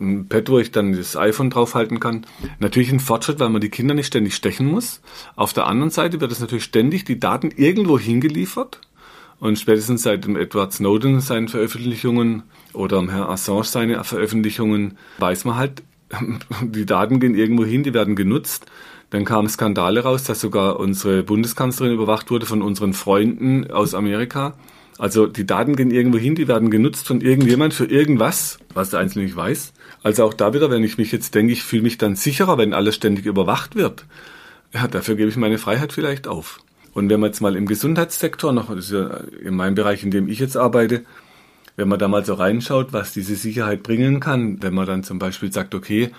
[0.00, 2.26] ein Pad, wo ich dann das iPhone draufhalten kann.
[2.58, 5.00] Natürlich ein Fortschritt, weil man die Kinder nicht ständig stechen muss.
[5.36, 8.80] Auf der anderen Seite wird es natürlich ständig die Daten irgendwo hingeliefert.
[9.38, 15.44] Und spätestens seit dem Edward Snowden seinen Veröffentlichungen oder dem Herr Assange seine Veröffentlichungen weiß
[15.44, 15.82] man halt,
[16.62, 18.66] die Daten gehen irgendwo hin, die werden genutzt.
[19.14, 24.54] Dann kamen Skandale raus, dass sogar unsere Bundeskanzlerin überwacht wurde von unseren Freunden aus Amerika.
[24.98, 28.98] Also die Daten gehen irgendwo hin, die werden genutzt von irgendjemand für irgendwas, was der
[28.98, 29.72] Einzelne nicht weiß.
[30.02, 32.74] Also auch da wieder, wenn ich mich jetzt denke, ich fühle mich dann sicherer, wenn
[32.74, 34.04] alles ständig überwacht wird.
[34.72, 36.58] Ja, dafür gebe ich meine Freiheit vielleicht auf.
[36.92, 40.10] Und wenn man jetzt mal im Gesundheitssektor noch, das ist ja in meinem Bereich, in
[40.10, 41.04] dem ich jetzt arbeite,
[41.76, 45.20] wenn man da mal so reinschaut, was diese Sicherheit bringen kann, wenn man dann zum
[45.20, 46.10] Beispiel sagt, okay,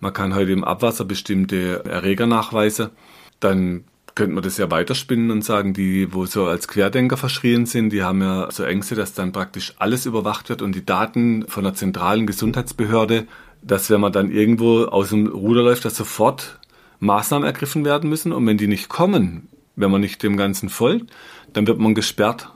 [0.00, 2.90] man kann heute im Abwasser bestimmte Erreger nachweisen,
[3.38, 3.84] dann
[4.14, 8.02] könnte man das ja weiterspinnen und sagen, die, wo so als Querdenker verschrien sind, die
[8.02, 11.74] haben ja so Ängste, dass dann praktisch alles überwacht wird und die Daten von der
[11.74, 13.26] zentralen Gesundheitsbehörde,
[13.62, 16.58] dass wenn man dann irgendwo aus dem Ruder läuft, dass sofort
[16.98, 21.10] Maßnahmen ergriffen werden müssen und wenn die nicht kommen, wenn man nicht dem Ganzen folgt,
[21.52, 22.50] dann wird man gesperrt.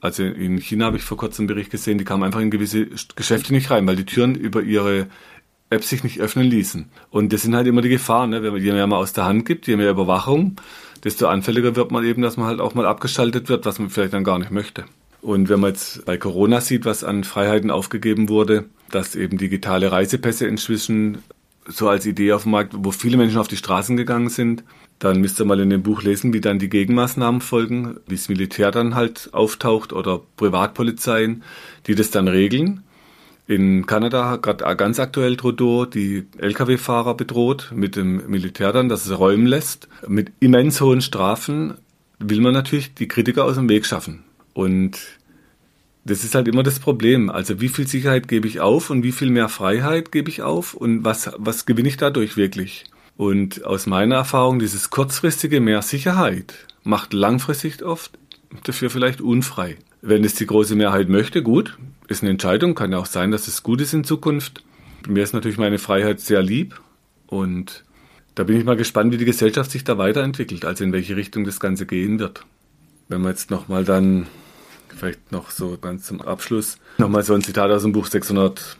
[0.00, 2.86] Also in China habe ich vor kurzem einen Bericht gesehen, die kamen einfach in gewisse
[3.16, 5.08] Geschäfte nicht rein, weil die Türen über ihre
[5.70, 6.86] App sich nicht öffnen ließen.
[7.10, 8.58] Und das sind halt immer die Gefahren, ne?
[8.58, 10.56] je mehr man aus der Hand gibt, je mehr Überwachung,
[11.04, 14.12] desto anfälliger wird man eben, dass man halt auch mal abgeschaltet wird, was man vielleicht
[14.12, 14.84] dann gar nicht möchte.
[15.22, 19.92] Und wenn man jetzt bei Corona sieht, was an Freiheiten aufgegeben wurde, dass eben digitale
[19.92, 21.18] Reisepässe inzwischen
[21.66, 24.64] so als Idee auf dem Markt, wo viele Menschen auf die Straßen gegangen sind,
[24.98, 28.28] dann müsst ihr mal in dem Buch lesen, wie dann die Gegenmaßnahmen folgen, wie das
[28.28, 31.42] Militär dann halt auftaucht oder Privatpolizeien,
[31.86, 32.82] die das dann regeln.
[33.50, 39.06] In Kanada hat gerade ganz aktuell Trudeau die Lkw-Fahrer bedroht mit dem Militär dann, dass
[39.06, 39.88] es räumen lässt.
[40.06, 41.74] Mit immens hohen Strafen
[42.20, 44.22] will man natürlich die Kritiker aus dem Weg schaffen.
[44.52, 45.00] Und
[46.04, 47.28] das ist halt immer das Problem.
[47.28, 50.74] Also wie viel Sicherheit gebe ich auf und wie viel mehr Freiheit gebe ich auf
[50.74, 52.84] und was, was gewinne ich dadurch wirklich?
[53.16, 58.16] Und aus meiner Erfahrung, dieses kurzfristige mehr Sicherheit macht langfristig oft
[58.62, 59.76] dafür vielleicht unfrei.
[60.02, 61.78] Wenn es die große Mehrheit möchte, gut,
[62.08, 64.62] ist eine Entscheidung, kann ja auch sein, dass es gut ist in Zukunft.
[65.06, 66.80] Mir ist natürlich meine Freiheit sehr lieb
[67.26, 67.84] und
[68.34, 71.44] da bin ich mal gespannt, wie die Gesellschaft sich da weiterentwickelt, also in welche Richtung
[71.44, 72.46] das Ganze gehen wird.
[73.08, 74.26] Wenn wir jetzt nochmal dann,
[74.88, 78.76] vielleicht noch so ganz zum Abschluss, nochmal so ein Zitat aus dem Buch 630.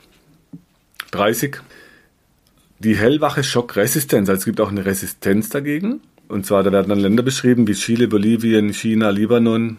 [2.79, 6.01] Die hellwache Schockresistenz, also es gibt auch eine Resistenz dagegen.
[6.27, 9.77] Und zwar, da werden dann Länder beschrieben wie Chile, Bolivien, China, Libanon,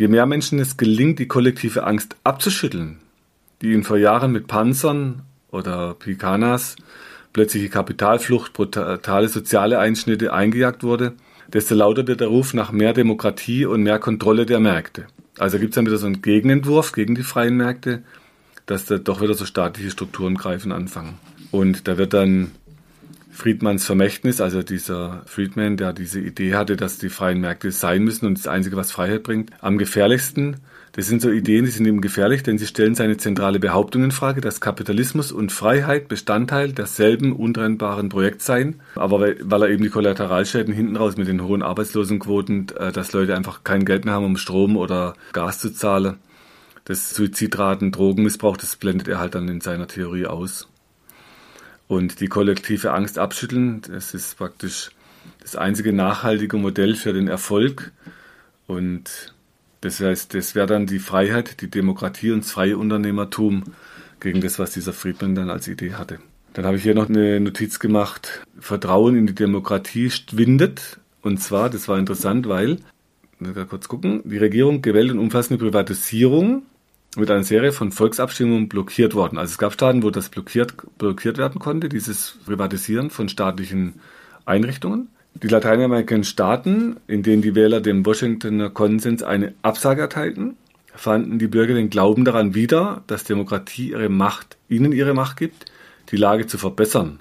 [0.00, 3.00] Je mehr Menschen es gelingt, die kollektive Angst abzuschütteln,
[3.60, 6.76] die ihnen vor Jahren mit Panzern oder Pikanas
[7.34, 11.12] plötzliche Kapitalflucht, brutale soziale Einschnitte eingejagt wurde,
[11.52, 15.04] desto lauter wird der Ruf nach mehr Demokratie und mehr Kontrolle der Märkte.
[15.36, 18.02] Also gibt es dann wieder so einen Gegenentwurf gegen die freien Märkte,
[18.64, 21.18] dass da doch wieder so staatliche Strukturen greifen anfangen.
[21.50, 22.52] Und da wird dann
[23.40, 28.26] Friedmans Vermächtnis, also dieser Friedman, der diese Idee hatte, dass die freien Märkte sein müssen
[28.26, 30.58] und das Einzige, was Freiheit bringt, am gefährlichsten.
[30.92, 34.10] Das sind so Ideen, die sind eben gefährlich, denn sie stellen seine zentrale Behauptung in
[34.10, 38.82] Frage, dass Kapitalismus und Freiheit Bestandteil derselben untrennbaren Projekt seien.
[38.94, 43.14] Aber weil, weil er eben die Kollateralschäden hinten raus mit den hohen Arbeitslosenquoten, äh, dass
[43.14, 46.16] Leute einfach kein Geld mehr haben, um Strom oder Gas zu zahlen,
[46.84, 50.69] das Suizidraten, Drogenmissbrauch, das blendet er halt dann in seiner Theorie aus.
[51.90, 54.92] Und die kollektive Angst abschütteln, das ist praktisch
[55.40, 57.90] das einzige nachhaltige Modell für den Erfolg.
[58.68, 59.34] Und
[59.80, 63.64] das heißt, das wäre dann die Freiheit, die Demokratie und das freie Unternehmertum
[64.20, 66.20] gegen das, was dieser Friedman dann als Idee hatte.
[66.52, 68.44] Dann habe ich hier noch eine Notiz gemacht.
[68.60, 71.00] Vertrauen in die Demokratie schwindet.
[71.22, 72.76] Und zwar, das war interessant, weil,
[73.40, 76.62] mal kurz gucken, die Regierung gewählt und umfassende Privatisierung
[77.16, 79.38] mit einer Serie von Volksabstimmungen blockiert worden.
[79.38, 83.94] Also es gab Staaten, wo das blockiert, blockiert werden konnte, dieses Privatisieren von staatlichen
[84.44, 85.08] Einrichtungen.
[85.34, 90.56] Die lateinamerikanischen Staaten, in denen die Wähler dem Washingtoner Konsens eine Absage erteilten,
[90.94, 95.66] fanden die Bürger den Glauben daran wieder, dass Demokratie ihre Macht, ihnen ihre Macht gibt,
[96.10, 97.20] die Lage zu verbessern.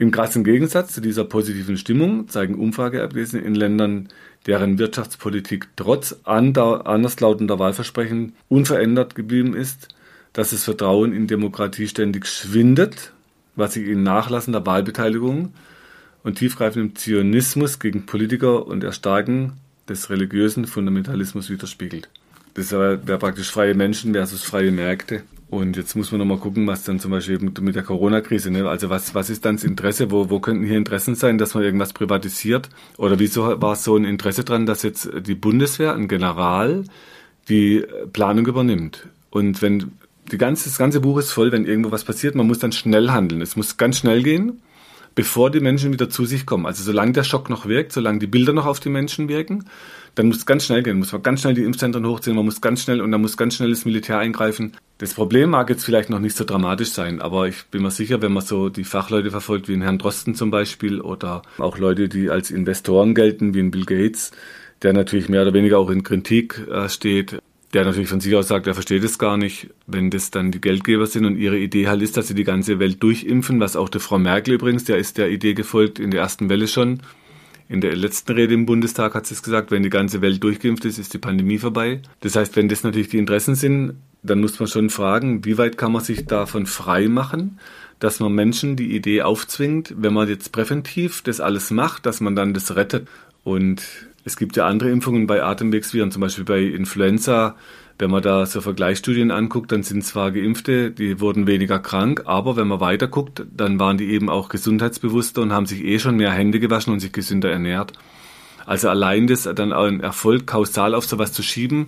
[0.00, 4.08] Im krassen Gegensatz zu dieser positiven Stimmung zeigen Umfrageergebnisse in Ländern,
[4.46, 9.88] deren Wirtschaftspolitik trotz anderslautender Wahlversprechen unverändert geblieben ist,
[10.32, 13.12] dass das Vertrauen in Demokratie ständig schwindet,
[13.56, 15.52] was sich in nachlassender Wahlbeteiligung
[16.22, 19.54] und tiefgreifendem Zionismus gegen Politiker und Erstarken
[19.88, 22.08] des religiösen Fundamentalismus widerspiegelt.
[22.54, 25.22] Das wäre praktisch freie Menschen versus freie Märkte.
[25.50, 28.68] Und jetzt muss man nochmal gucken, was dann zum Beispiel mit, der Corona-Krise, ne?
[28.68, 31.64] also was, was ist dann das Interesse, wo, wo könnten hier Interessen sein, dass man
[31.64, 32.68] irgendwas privatisiert?
[32.98, 36.84] Oder wieso war so ein Interesse dran, dass jetzt die Bundeswehr, ein General,
[37.48, 37.82] die
[38.12, 39.06] Planung übernimmt?
[39.30, 39.92] Und wenn
[40.30, 43.10] die ganze, das ganze Buch ist voll, wenn irgendwo was passiert, man muss dann schnell
[43.10, 43.40] handeln.
[43.40, 44.60] Es muss ganz schnell gehen,
[45.14, 46.66] bevor die Menschen wieder zu sich kommen.
[46.66, 49.64] Also solange der Schock noch wirkt, solange die Bilder noch auf die Menschen wirken,
[50.18, 52.60] dann muss es ganz schnell gehen, muss man ganz schnell die Impfzentren hochziehen, man muss
[52.60, 54.72] ganz schnell und dann muss ganz schnell das Militär eingreifen.
[54.98, 58.20] Das Problem mag jetzt vielleicht noch nicht so dramatisch sein, aber ich bin mir sicher,
[58.20, 62.08] wenn man so die Fachleute verfolgt, wie in Herrn Drosten zum Beispiel, oder auch Leute,
[62.08, 64.32] die als Investoren gelten, wie in Bill Gates,
[64.82, 67.38] der natürlich mehr oder weniger auch in Kritik äh, steht,
[67.74, 70.60] der natürlich von sich aus sagt, er versteht es gar nicht, wenn das dann die
[70.60, 73.88] Geldgeber sind und ihre Idee halt ist, dass sie die ganze Welt durchimpfen, was auch
[73.88, 77.02] der Frau Merkel übrigens, der ist der Idee gefolgt in der ersten Welle schon,
[77.68, 80.84] in der letzten Rede im Bundestag hat sie es gesagt, wenn die ganze Welt durchgeimpft
[80.86, 82.00] ist, ist die Pandemie vorbei.
[82.20, 85.76] Das heißt, wenn das natürlich die Interessen sind, dann muss man schon fragen, wie weit
[85.76, 87.58] kann man sich davon frei machen,
[87.98, 92.34] dass man Menschen die Idee aufzwingt, wenn man jetzt präventiv das alles macht, dass man
[92.34, 93.06] dann das rettet.
[93.44, 93.82] Und
[94.24, 97.56] es gibt ja andere Impfungen bei Atemwegsviren, zum Beispiel bei Influenza
[97.98, 102.56] Wenn man da so Vergleichsstudien anguckt, dann sind zwar Geimpfte, die wurden weniger krank, aber
[102.56, 106.16] wenn man weiter guckt, dann waren die eben auch gesundheitsbewusster und haben sich eh schon
[106.16, 107.92] mehr Hände gewaschen und sich gesünder ernährt.
[108.66, 111.86] Also allein das dann ein Erfolg kausal auf sowas zu schieben,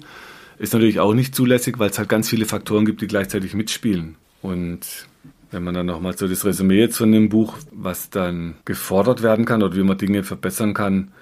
[0.58, 4.16] ist natürlich auch nicht zulässig, weil es halt ganz viele Faktoren gibt, die gleichzeitig mitspielen.
[4.42, 5.06] Und
[5.50, 9.44] wenn man dann nochmal so das Resümee jetzt von dem Buch, was dann gefordert werden
[9.44, 11.12] kann oder wie man Dinge verbessern kann,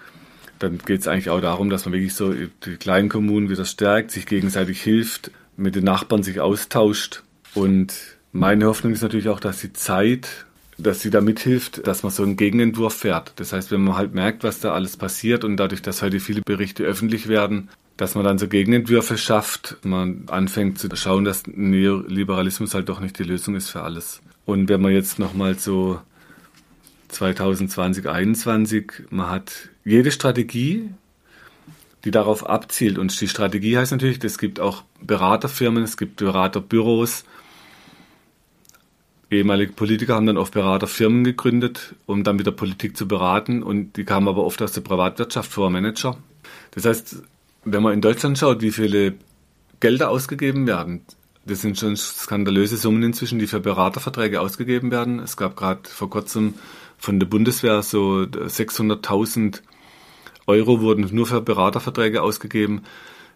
[0.58, 4.10] dann geht es eigentlich auch darum, dass man wirklich so die kleinen Kommunen wieder stärkt,
[4.10, 7.22] sich gegenseitig hilft, mit den Nachbarn sich austauscht.
[7.54, 7.94] Und
[8.32, 10.46] meine Hoffnung ist natürlich auch, dass die Zeit
[10.78, 13.32] dass sie da mithilft, dass man so einen Gegenentwurf fährt.
[13.36, 16.40] Das heißt, wenn man halt merkt, was da alles passiert und dadurch, dass heute viele
[16.40, 22.74] Berichte öffentlich werden, dass man dann so Gegenentwürfe schafft, man anfängt zu schauen, dass Neoliberalismus
[22.74, 24.22] halt doch nicht die Lösung ist für alles.
[24.46, 26.00] Und wenn man jetzt nochmal so
[27.08, 30.90] 2020, 2021, man hat jede Strategie,
[32.04, 32.98] die darauf abzielt.
[32.98, 37.24] Und die Strategie heißt natürlich, es gibt auch Beraterfirmen, es gibt Beraterbüros,
[39.30, 44.04] ehemalige Politiker haben dann oft Beraterfirmen gegründet, um dann wieder Politik zu beraten und die
[44.04, 46.16] kamen aber oft aus der Privatwirtschaft vor Manager.
[46.70, 47.22] Das heißt,
[47.64, 49.14] wenn man in Deutschland schaut, wie viele
[49.80, 51.02] Gelder ausgegeben werden,
[51.44, 55.18] das sind schon skandalöse Summen inzwischen, die für Beraterverträge ausgegeben werden.
[55.18, 56.54] Es gab gerade vor kurzem
[56.98, 59.62] von der Bundeswehr so 600.000
[60.48, 62.82] Euro wurden nur für Beraterverträge ausgegeben.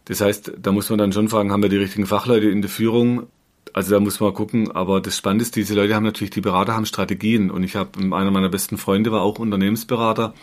[0.06, 2.70] Das heißt, da muss man dann schon fragen, haben wir die richtigen Fachleute in der
[2.70, 3.26] Führung?
[3.72, 6.74] Also da muss man gucken, aber das Spannende ist, diese Leute haben natürlich, die Berater
[6.74, 10.34] haben Strategien und ich habe, einer meiner besten Freunde war auch Unternehmensberater,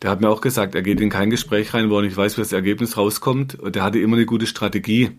[0.00, 2.36] der hat mir auch gesagt, er geht in kein Gespräch rein, wo er nicht weiß,
[2.36, 5.10] wie das Ergebnis rauskommt und der hatte immer eine gute Strategie.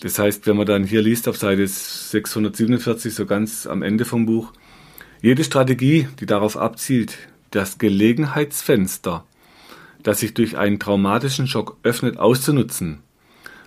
[0.00, 4.26] Das heißt, wenn man dann hier liest auf Seite 647, so ganz am Ende vom
[4.26, 4.52] Buch,
[5.20, 7.18] jede Strategie, die darauf abzielt,
[7.50, 9.24] das Gelegenheitsfenster,
[10.02, 13.00] das sich durch einen traumatischen Schock öffnet, auszunutzen,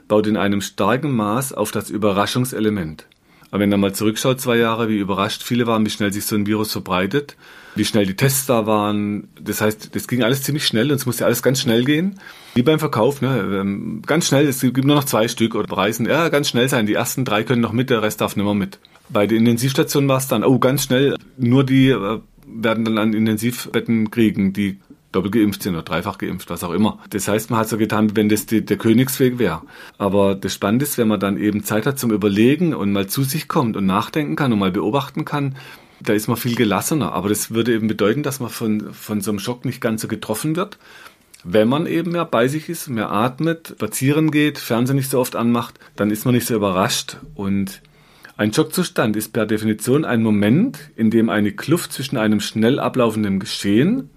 [0.08, 3.08] baut in einem starken Maß auf das Überraschungselement.
[3.52, 6.36] Aber wenn man mal zurückschaut, zwei Jahre, wie überrascht viele waren, wie schnell sich so
[6.36, 7.38] ein Virus verbreitet,
[7.76, 9.28] wie schnell die Tests da waren.
[9.40, 12.20] Das heißt, das ging alles ziemlich schnell und es musste alles ganz schnell gehen.
[12.56, 13.60] Wie beim Verkauf, ne?
[13.62, 16.08] Ähm, ganz schnell, es gibt nur noch zwei Stück oder Preisen.
[16.08, 16.88] Ja, ganz schnell sein.
[16.88, 18.80] Die ersten drei können noch mit, der Rest darf nicht mehr mit.
[19.10, 23.14] Bei den Intensivstationen war es dann, oh, ganz schnell, nur die äh, werden dann an
[23.14, 24.80] Intensivbetten kriegen, die
[25.14, 27.00] doppelt geimpft sind oder dreifach geimpft, was auch immer.
[27.10, 29.62] Das heißt, man hat so getan, wenn das die, der Königsweg wäre.
[29.98, 33.24] Aber das Spannende ist, wenn man dann eben Zeit hat zum Überlegen und mal zu
[33.24, 35.56] sich kommt und nachdenken kann und mal beobachten kann,
[36.02, 37.14] da ist man viel gelassener.
[37.14, 40.08] Aber das würde eben bedeuten, dass man von, von so einem Schock nicht ganz so
[40.08, 40.78] getroffen wird.
[41.46, 45.36] Wenn man eben mehr bei sich ist, mehr atmet, spazieren geht, Fernsehen nicht so oft
[45.36, 47.18] anmacht, dann ist man nicht so überrascht.
[47.36, 47.82] Und
[48.38, 53.40] ein Schockzustand ist per Definition ein Moment, in dem eine Kluft zwischen einem schnell ablaufenden
[53.40, 54.10] Geschehen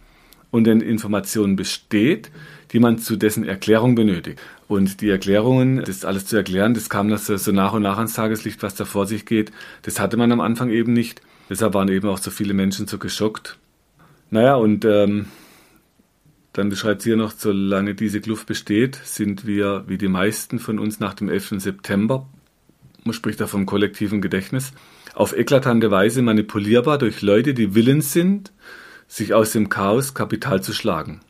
[0.50, 2.30] und den Informationen besteht,
[2.72, 4.40] die man zu dessen Erklärung benötigt.
[4.68, 8.14] Und die Erklärungen, das alles zu erklären, das kam das so nach und nach ans
[8.14, 9.52] Tageslicht, was da vor sich geht.
[9.82, 11.20] Das hatte man am Anfang eben nicht.
[11.48, 13.58] Deshalb waren eben auch so viele Menschen so geschockt.
[14.30, 15.26] Naja, und ähm,
[16.52, 20.78] dann beschreibt sie hier noch, solange diese Kluft besteht, sind wir, wie die meisten von
[20.78, 21.54] uns nach dem 11.
[21.58, 22.26] September,
[23.04, 24.72] man spricht da vom kollektiven Gedächtnis,
[25.14, 28.52] auf eklatante Weise manipulierbar durch Leute, die willens sind,
[29.08, 31.20] sich aus dem Chaos Kapital zu schlagen.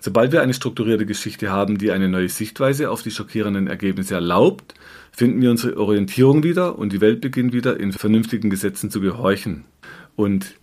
[0.00, 4.74] Sobald wir eine strukturierte Geschichte haben, die eine neue Sichtweise auf die schockierenden Ergebnisse erlaubt,
[5.12, 9.64] finden wir unsere Orientierung wieder und die Welt beginnt wieder in vernünftigen Gesetzen zu gehorchen.
[10.14, 10.56] Und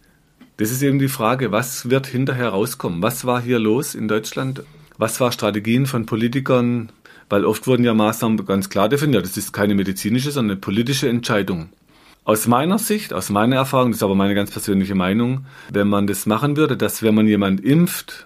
[0.58, 3.02] das ist eben die Frage, was wird hinterher rauskommen?
[3.02, 4.64] Was war hier los in Deutschland?
[5.00, 6.92] Was war Strategien von Politikern?
[7.30, 9.26] Weil oft wurden ja Maßnahmen ganz klar definiert.
[9.26, 11.70] Das ist keine medizinische, sondern eine politische Entscheidung.
[12.32, 16.08] Aus meiner Sicht, aus meiner Erfahrung, das ist aber meine ganz persönliche Meinung, wenn man
[16.08, 18.26] das machen würde, dass wenn man jemand impft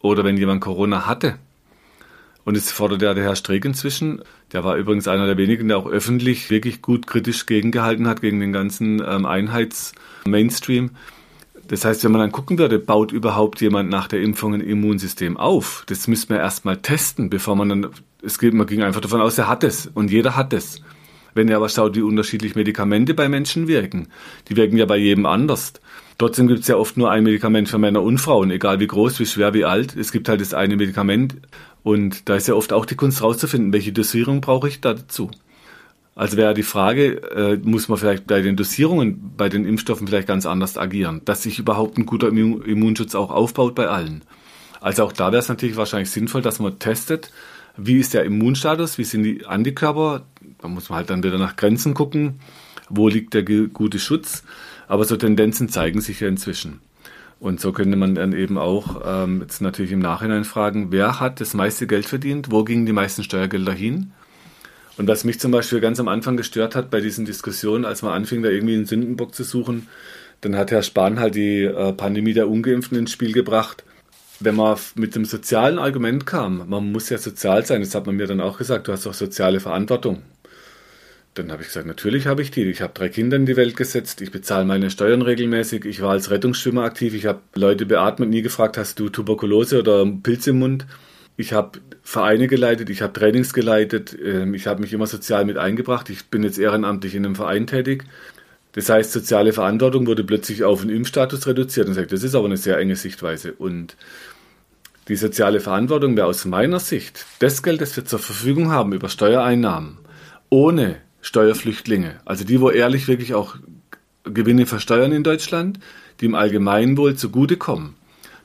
[0.00, 1.34] oder wenn jemand Corona hatte,
[2.46, 4.22] und es fordert ja der Herr Streeck inzwischen,
[4.54, 8.40] der war übrigens einer der wenigen, der auch öffentlich wirklich gut kritisch gegengehalten hat, gegen
[8.40, 10.92] den ganzen ähm, Einheits-Mainstream.
[11.68, 15.36] Das heißt, wenn man dann gucken würde, baut überhaupt jemand nach der Impfung ein Immunsystem
[15.36, 15.84] auf?
[15.88, 17.88] Das müsste man erstmal testen, bevor man dann,
[18.22, 20.80] es geht, man ging einfach davon aus, er hat es und jeder hat es.
[21.34, 24.08] Wenn ihr aber schaut, wie unterschiedlich Medikamente bei Menschen wirken,
[24.48, 25.74] die wirken ja bei jedem anders.
[26.18, 29.18] Trotzdem gibt es ja oft nur ein Medikament für Männer und Frauen, egal wie groß,
[29.18, 29.96] wie schwer, wie alt.
[29.96, 31.36] Es gibt halt das eine Medikament
[31.82, 35.30] und da ist ja oft auch die Kunst rauszufinden, welche Dosierung brauche ich dazu.
[36.14, 40.28] Also wäre die Frage, äh, muss man vielleicht bei den Dosierungen, bei den Impfstoffen vielleicht
[40.28, 44.22] ganz anders agieren, dass sich überhaupt ein guter Immunschutz auch aufbaut bei allen.
[44.80, 47.32] Also auch da wäre es natürlich wahrscheinlich sinnvoll, dass man testet,
[47.76, 50.26] wie ist der Immunstatus, wie sind die Antikörper,
[50.62, 52.40] da muss man halt dann wieder nach Grenzen gucken,
[52.88, 54.44] wo liegt der gute Schutz.
[54.88, 56.80] Aber so Tendenzen zeigen sich ja inzwischen.
[57.40, 61.40] Und so könnte man dann eben auch ähm, jetzt natürlich im Nachhinein fragen, wer hat
[61.40, 64.12] das meiste Geld verdient, wo gingen die meisten Steuergelder hin?
[64.96, 68.12] Und was mich zum Beispiel ganz am Anfang gestört hat bei diesen Diskussionen, als man
[68.12, 69.88] anfing, da irgendwie einen Sündenbock zu suchen,
[70.42, 73.84] dann hat Herr Spahn halt die äh, Pandemie der Ungeimpften ins Spiel gebracht.
[74.38, 78.16] Wenn man mit dem sozialen Argument kam, man muss ja sozial sein, das hat man
[78.16, 80.22] mir dann auch gesagt, du hast doch soziale Verantwortung.
[81.34, 82.64] Dann habe ich gesagt, natürlich habe ich die.
[82.64, 86.10] Ich habe drei Kinder in die Welt gesetzt, ich bezahle meine Steuern regelmäßig, ich war
[86.10, 90.58] als Rettungsschwimmer aktiv, ich habe Leute beatmet, nie gefragt, hast du Tuberkulose oder Pilz im
[90.58, 90.86] Mund.
[91.38, 95.56] Ich habe Vereine geleitet, ich habe Trainings geleitet, ähm, ich habe mich immer sozial mit
[95.56, 96.10] eingebracht.
[96.10, 98.04] Ich bin jetzt ehrenamtlich in einem Verein tätig.
[98.72, 102.46] Das heißt, soziale Verantwortung wurde plötzlich auf einen Impfstatus reduziert und sagt, das ist aber
[102.46, 103.52] eine sehr enge Sichtweise.
[103.52, 103.96] Und
[105.08, 109.08] die soziale Verantwortung wäre aus meiner Sicht das Geld, das wir zur Verfügung haben über
[109.08, 109.98] Steuereinnahmen,
[110.50, 113.56] ohne Steuerflüchtlinge, also die, wo ehrlich wirklich auch
[114.24, 115.78] Gewinne versteuern in Deutschland,
[116.20, 117.94] die im Allgemeinwohl zugutekommen,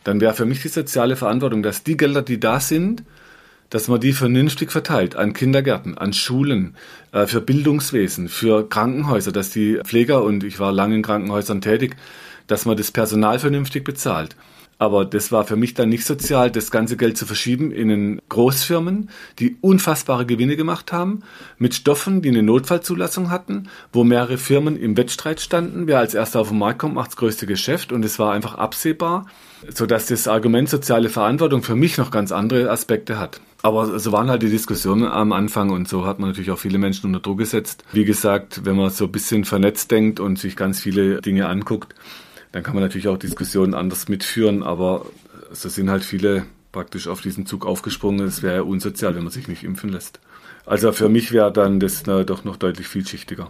[0.03, 3.03] dann wäre für mich die soziale Verantwortung, dass die Gelder, die da sind,
[3.69, 6.75] dass man die vernünftig verteilt an Kindergärten, an Schulen,
[7.11, 11.97] äh, für Bildungswesen, für Krankenhäuser, dass die Pfleger, und ich war lange in Krankenhäusern tätig,
[12.47, 14.35] dass man das Personal vernünftig bezahlt.
[14.79, 19.09] Aber das war für mich dann nicht sozial, das ganze Geld zu verschieben in Großfirmen,
[19.39, 21.23] die unfassbare Gewinne gemacht haben,
[21.57, 25.87] mit Stoffen, die eine Notfallzulassung hatten, wo mehrere Firmen im Wettstreit standen.
[25.87, 28.55] Wer als erster auf den Markt kommt, macht das größte Geschäft und es war einfach
[28.55, 29.25] absehbar,
[29.73, 33.41] sodass das Argument soziale Verantwortung für mich noch ganz andere Aspekte hat.
[33.63, 36.77] Aber so waren halt die Diskussionen am Anfang und so hat man natürlich auch viele
[36.77, 37.83] Menschen unter Druck gesetzt.
[37.91, 41.95] Wie gesagt, wenn man so ein bisschen vernetzt denkt und sich ganz viele Dinge anguckt,
[42.51, 45.05] dann kann man natürlich auch Diskussionen anders mitführen, aber
[45.51, 48.25] so sind halt viele praktisch auf diesen Zug aufgesprungen.
[48.27, 50.19] Es wäre ja unsozial, wenn man sich nicht impfen lässt.
[50.65, 53.49] Also für mich wäre dann das na, doch noch deutlich vielschichtiger.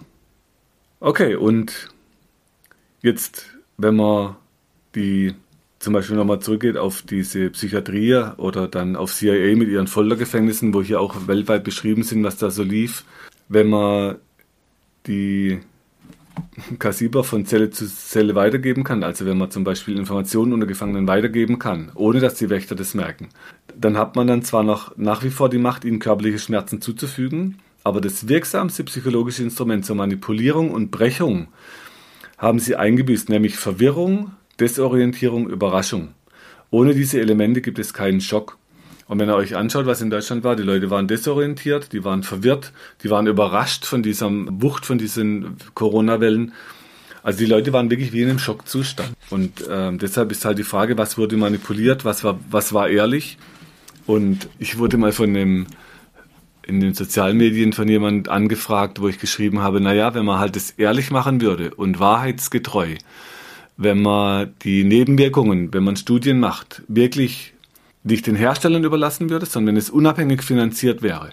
[1.00, 1.90] Okay, und
[3.02, 3.46] jetzt,
[3.78, 4.36] wenn man
[4.96, 5.36] die
[5.80, 10.82] zum Beispiel nochmal zurückgeht auf diese Psychiatrie oder dann auf CIA mit ihren Foltergefängnissen, wo
[10.82, 13.04] hier auch weltweit beschrieben sind, was da so lief.
[13.48, 14.16] Wenn man
[15.06, 15.60] die
[16.80, 21.08] Kassiber von Zelle zu Zelle weitergeben kann, also wenn man zum Beispiel Informationen unter Gefangenen
[21.08, 23.30] weitergeben kann, ohne dass die Wächter das merken,
[23.76, 27.60] dann hat man dann zwar noch nach wie vor die Macht, ihnen körperliche Schmerzen zuzufügen,
[27.84, 31.48] aber das wirksamste psychologische Instrument zur Manipulierung und Brechung
[32.38, 36.10] haben sie eingebüßt, nämlich Verwirrung, Desorientierung, Überraschung.
[36.70, 38.58] Ohne diese Elemente gibt es keinen Schock.
[39.08, 42.24] Und wenn ihr euch anschaut, was in Deutschland war, die Leute waren desorientiert, die waren
[42.24, 46.54] verwirrt, die waren überrascht von dieser Wucht von diesen Corona-Wellen.
[47.24, 49.12] Also die Leute waren wirklich wie in einem Schockzustand.
[49.30, 53.38] Und äh, deshalb ist halt die Frage, was wurde manipuliert, was war, was war ehrlich.
[54.06, 55.68] Und ich wurde mal von dem
[56.68, 60.72] in den Sozialmedien von jemand angefragt, wo ich geschrieben habe, naja, wenn man halt das
[60.72, 62.96] ehrlich machen würde und wahrheitsgetreu,
[63.78, 67.54] wenn man die Nebenwirkungen, wenn man Studien macht, wirklich
[68.08, 71.30] nicht den Herstellern überlassen würde, sondern wenn es unabhängig finanziert wäre.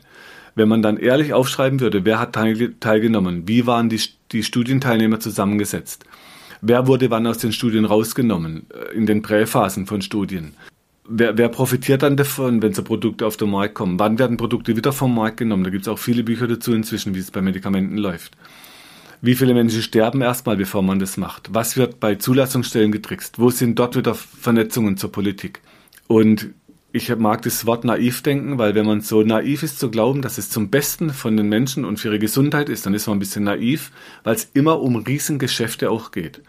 [0.54, 4.00] Wenn man dann ehrlich aufschreiben würde, wer hat teilgenommen, wie waren die,
[4.30, 6.04] die Studienteilnehmer zusammengesetzt,
[6.60, 10.54] wer wurde wann aus den Studien rausgenommen, äh, in den Präphasen von Studien,
[11.08, 14.76] wer, wer profitiert dann davon, wenn so Produkte auf den Markt kommen, wann werden Produkte
[14.76, 17.42] wieder vom Markt genommen, da gibt es auch viele Bücher dazu inzwischen, wie es bei
[17.42, 18.36] Medikamenten läuft.
[19.20, 21.48] Wie viele Menschen sterben erstmal, bevor man das macht?
[21.54, 23.38] Was wird bei Zulassungsstellen getrickst?
[23.38, 25.62] Wo sind dort wieder Vernetzungen zur Politik?
[26.08, 26.50] Und
[26.94, 30.38] ich mag das Wort naiv denken, weil wenn man so naiv ist zu glauben, dass
[30.38, 33.18] es zum Besten von den Menschen und für ihre Gesundheit ist, dann ist man ein
[33.18, 33.90] bisschen naiv,
[34.22, 36.40] weil es immer um Riesengeschäfte auch geht.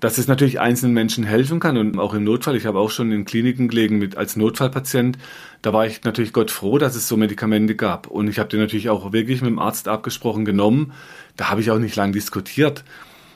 [0.00, 2.56] Dass es natürlich einzelnen Menschen helfen kann und auch im Notfall.
[2.56, 5.18] Ich habe auch schon in Kliniken gelegen mit als Notfallpatient.
[5.60, 8.06] Da war ich natürlich Gott froh, dass es so Medikamente gab.
[8.06, 10.92] Und ich habe die natürlich auch wirklich mit dem Arzt abgesprochen genommen.
[11.36, 12.84] Da habe ich auch nicht lange diskutiert.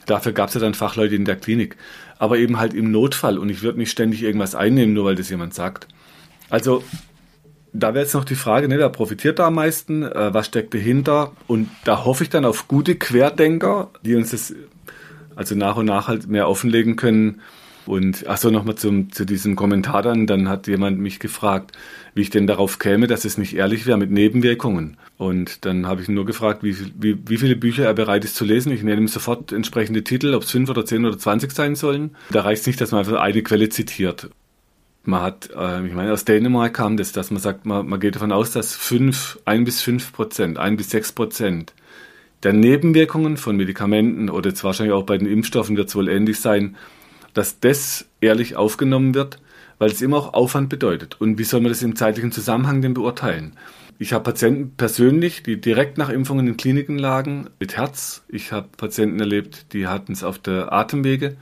[0.06, 1.76] Dafür gab es ja dann Fachleute in der Klinik.
[2.18, 3.36] Aber eben halt im Notfall.
[3.36, 5.88] Und ich würde nicht ständig irgendwas einnehmen, nur weil das jemand sagt.
[6.50, 6.82] Also
[7.72, 10.74] da wäre jetzt noch die Frage, ne, wer profitiert da am meisten, äh, was steckt
[10.74, 11.32] dahinter?
[11.46, 14.54] Und da hoffe ich dann auf gute Querdenker, die uns das
[15.36, 17.40] also nach und nach halt mehr offenlegen können.
[17.86, 18.90] Und achso, nochmal zu
[19.24, 21.72] diesem Kommentar dann, dann hat jemand mich gefragt,
[22.14, 24.98] wie ich denn darauf käme, dass es nicht ehrlich wäre mit Nebenwirkungen.
[25.16, 28.44] Und dann habe ich nur gefragt, wie, wie, wie viele Bücher er bereit ist zu
[28.44, 28.72] lesen.
[28.72, 32.14] Ich nenne ihm sofort entsprechende Titel, ob es fünf oder zehn oder zwanzig sein sollen.
[32.30, 34.28] Da reicht es nicht, dass man einfach eine Quelle zitiert.
[35.04, 38.16] Man hat, äh, ich meine, aus Dänemark kam das, dass man sagt, man, man geht
[38.16, 41.72] davon aus, dass fünf, ein bis fünf Prozent, ein bis sechs Prozent
[42.42, 46.40] der Nebenwirkungen von Medikamenten oder jetzt wahrscheinlich auch bei den Impfstoffen wird es wohl ähnlich
[46.40, 46.76] sein,
[47.34, 49.40] dass das ehrlich aufgenommen wird,
[49.78, 51.20] weil es immer auch Aufwand bedeutet.
[51.20, 53.52] Und wie soll man das im zeitlichen Zusammenhang denn beurteilen?
[53.98, 58.22] Ich habe Patienten persönlich, die direkt nach Impfungen in Kliniken lagen mit Herz.
[58.28, 61.36] Ich habe Patienten erlebt, die hatten es auf der Atemwege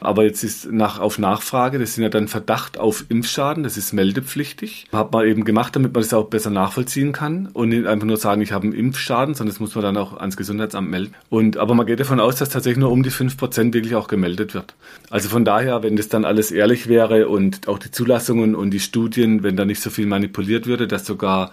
[0.00, 3.92] Aber jetzt ist nach, auf Nachfrage, das sind ja dann Verdacht auf Impfschaden, das ist
[3.92, 4.86] meldepflichtig.
[4.92, 8.16] Hat man eben gemacht, damit man das auch besser nachvollziehen kann und nicht einfach nur
[8.16, 11.14] sagen, ich habe einen Impfschaden, sondern das muss man dann auch ans Gesundheitsamt melden.
[11.28, 14.54] Und, aber man geht davon aus, dass tatsächlich nur um die 5% wirklich auch gemeldet
[14.54, 14.74] wird.
[15.10, 18.80] Also von daher, wenn das dann alles ehrlich wäre und auch die Zulassungen und die
[18.80, 21.50] Studien, wenn da nicht so viel manipuliert würde, dass sogar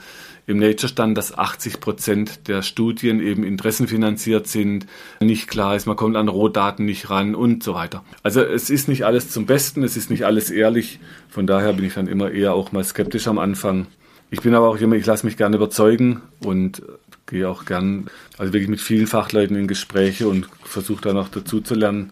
[0.48, 4.86] im Nature stand, dass 80 Prozent der Studien eben interessenfinanziert sind,
[5.20, 8.04] nicht klar ist, man kommt an Rohdaten nicht ran und so weiter.
[8.22, 11.00] Also es ist nicht alles zum Besten, es ist nicht alles ehrlich.
[11.30, 13.88] Von daher bin ich dann immer eher auch mal skeptisch am Anfang.
[14.30, 16.82] Ich bin aber auch immer, ich lasse mich gerne überzeugen und
[17.28, 21.62] gehe auch gern, also wirklich mit vielen Fachleuten in Gespräche und versuche dann auch dazu
[21.62, 22.12] zu lernen.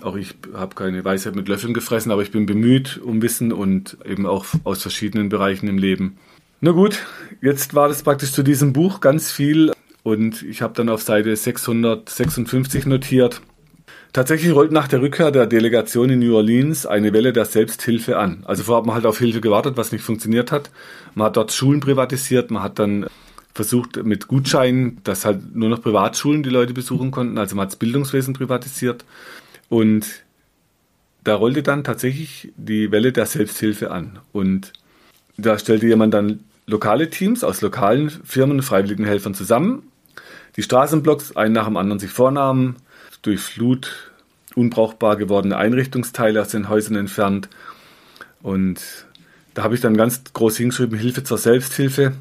[0.00, 3.96] Auch ich habe keine Weisheit mit Löffeln gefressen, aber ich bin bemüht um Wissen und
[4.04, 6.18] eben auch aus verschiedenen Bereichen im Leben.
[6.64, 7.04] Na gut,
[7.42, 11.36] jetzt war das praktisch zu diesem Buch ganz viel und ich habe dann auf Seite
[11.36, 13.42] 656 notiert.
[14.14, 18.44] Tatsächlich rollt nach der Rückkehr der Delegation in New Orleans eine Welle der Selbsthilfe an.
[18.46, 20.70] Also vorher hat man halt auf Hilfe gewartet, was nicht funktioniert hat.
[21.14, 23.08] Man hat dort Schulen privatisiert, man hat dann
[23.52, 27.36] versucht mit Gutscheinen, dass halt nur noch Privatschulen die Leute besuchen konnten.
[27.36, 29.04] Also man hat das Bildungswesen privatisiert.
[29.68, 30.06] Und
[31.24, 34.18] da rollte dann tatsächlich die Welle der Selbsthilfe an.
[34.32, 34.72] Und
[35.36, 39.90] da stellte jemand dann lokale Teams aus lokalen Firmen und freiwilligen Helfern zusammen,
[40.56, 42.76] die Straßenblocks einen nach dem anderen sich vornahmen,
[43.22, 44.12] durch Flut
[44.54, 47.48] unbrauchbar gewordene Einrichtungsteile aus den Häusern entfernt.
[48.42, 48.80] Und
[49.54, 52.12] da habe ich dann ganz groß hingeschrieben, Hilfe zur Selbsthilfe.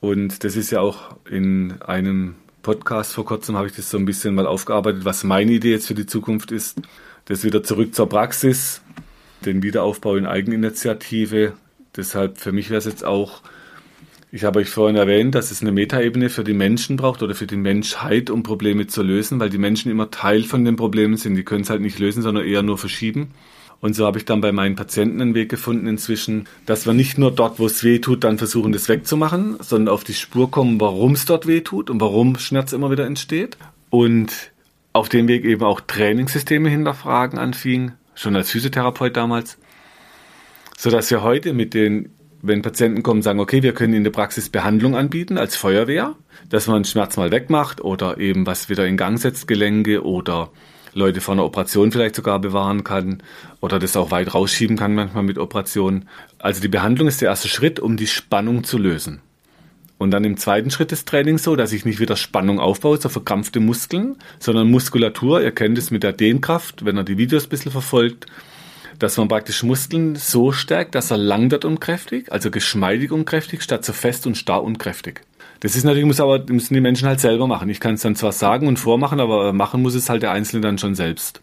[0.00, 4.04] Und das ist ja auch in einem Podcast vor kurzem, habe ich das so ein
[4.04, 6.80] bisschen mal aufgearbeitet, was meine Idee jetzt für die Zukunft ist.
[7.26, 8.82] Das wieder zurück zur Praxis,
[9.44, 11.54] den Wiederaufbau in Eigeninitiative,
[11.96, 13.42] Deshalb für mich wäre es jetzt auch,
[14.32, 17.46] ich habe euch vorhin erwähnt, dass es eine Metaebene für die Menschen braucht oder für
[17.46, 21.34] die Menschheit, um Probleme zu lösen, weil die Menschen immer Teil von den Problemen sind.
[21.34, 23.32] Die können es halt nicht lösen, sondern eher nur verschieben.
[23.80, 27.18] Und so habe ich dann bei meinen Patienten einen Weg gefunden inzwischen, dass wir nicht
[27.18, 30.80] nur dort, wo es weh tut, dann versuchen, das wegzumachen, sondern auf die Spur kommen,
[30.80, 33.56] warum es dort weh tut und warum Schmerz immer wieder entsteht.
[33.88, 34.52] Und
[34.92, 39.56] auf dem Weg eben auch Trainingssysteme hinterfragen anfing, schon als Physiotherapeut damals
[40.80, 42.08] sodass wir heute mit den,
[42.40, 46.14] wenn Patienten kommen, sagen, okay, wir können in der Praxis Behandlung anbieten als Feuerwehr,
[46.48, 50.48] dass man Schmerz mal wegmacht oder eben was wieder in Gang setzt, Gelenke oder
[50.94, 53.22] Leute vor einer Operation vielleicht sogar bewahren kann
[53.60, 56.08] oder das auch weit rausschieben kann manchmal mit Operationen.
[56.38, 59.20] Also die Behandlung ist der erste Schritt, um die Spannung zu lösen.
[59.98, 63.10] Und dann im zweiten Schritt des Trainings so, dass ich nicht wieder Spannung aufbaue, so
[63.10, 65.42] verkrampfte Muskeln, sondern Muskulatur.
[65.42, 68.26] Ihr kennt es mit der Dehnkraft, wenn ihr die Videos ein bisschen verfolgt
[69.00, 73.24] dass man praktisch Muskeln so stärkt, dass er lang wird und kräftig, also geschmeidig und
[73.24, 75.22] kräftig, statt so fest und starr und kräftig.
[75.60, 77.68] Das ist natürlich, muss aber, müssen die Menschen halt selber machen.
[77.70, 80.60] Ich kann es dann zwar sagen und vormachen, aber machen muss es halt der Einzelne
[80.60, 81.42] dann schon selbst.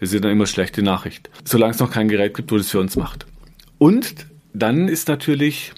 [0.00, 1.30] Das ist dann immer schlechte Nachricht.
[1.44, 3.26] Solange es noch kein Gerät gibt, wo das für uns macht.
[3.78, 5.72] Und dann ist natürlich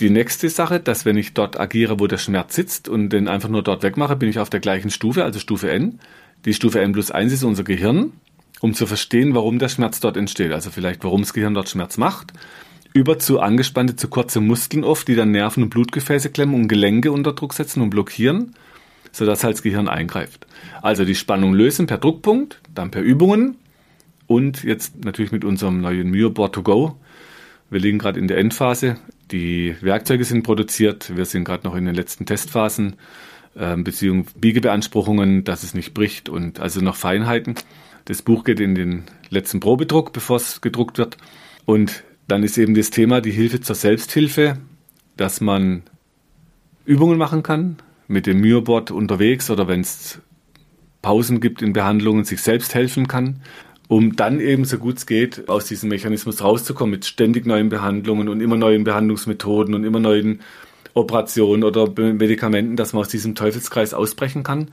[0.00, 3.48] die nächste Sache, dass wenn ich dort agiere, wo der Schmerz sitzt und den einfach
[3.48, 6.00] nur dort wegmache, bin ich auf der gleichen Stufe, also Stufe N.
[6.44, 8.12] Die Stufe N plus 1 ist unser Gehirn
[8.60, 11.98] um zu verstehen, warum der Schmerz dort entsteht, also vielleicht warum das Gehirn dort Schmerz
[11.98, 12.32] macht,
[12.92, 17.12] über zu angespannte, zu kurze Muskeln oft, die dann Nerven und Blutgefäße klemmen und Gelenke
[17.12, 18.54] unter Druck setzen und blockieren,
[19.12, 20.46] sodass halt das Gehirn eingreift.
[20.80, 23.56] Also die Spannung lösen per Druckpunkt, dann per Übungen
[24.26, 26.96] und jetzt natürlich mit unserem neuen Myoboard to go.
[27.68, 28.96] Wir liegen gerade in der Endphase.
[29.30, 31.16] Die Werkzeuge sind produziert.
[31.16, 32.94] Wir sind gerade noch in den letzten Testphasen,
[33.56, 37.56] äh, Beziehung Biegebeanspruchungen, dass es nicht bricht und also noch Feinheiten.
[38.06, 41.16] Das Buch geht in den letzten Probedruck, bevor es gedruckt wird.
[41.64, 44.58] Und dann ist eben das Thema die Hilfe zur Selbsthilfe,
[45.16, 45.82] dass man
[46.84, 47.76] Übungen machen kann
[48.06, 50.20] mit dem Myobot unterwegs oder wenn es
[51.02, 53.42] Pausen gibt in Behandlungen, sich selbst helfen kann,
[53.88, 58.28] um dann eben so gut es geht aus diesem Mechanismus rauszukommen mit ständig neuen Behandlungen
[58.28, 60.42] und immer neuen Behandlungsmethoden und immer neuen
[60.94, 64.70] Operationen oder Medikamenten, dass man aus diesem Teufelskreis ausbrechen kann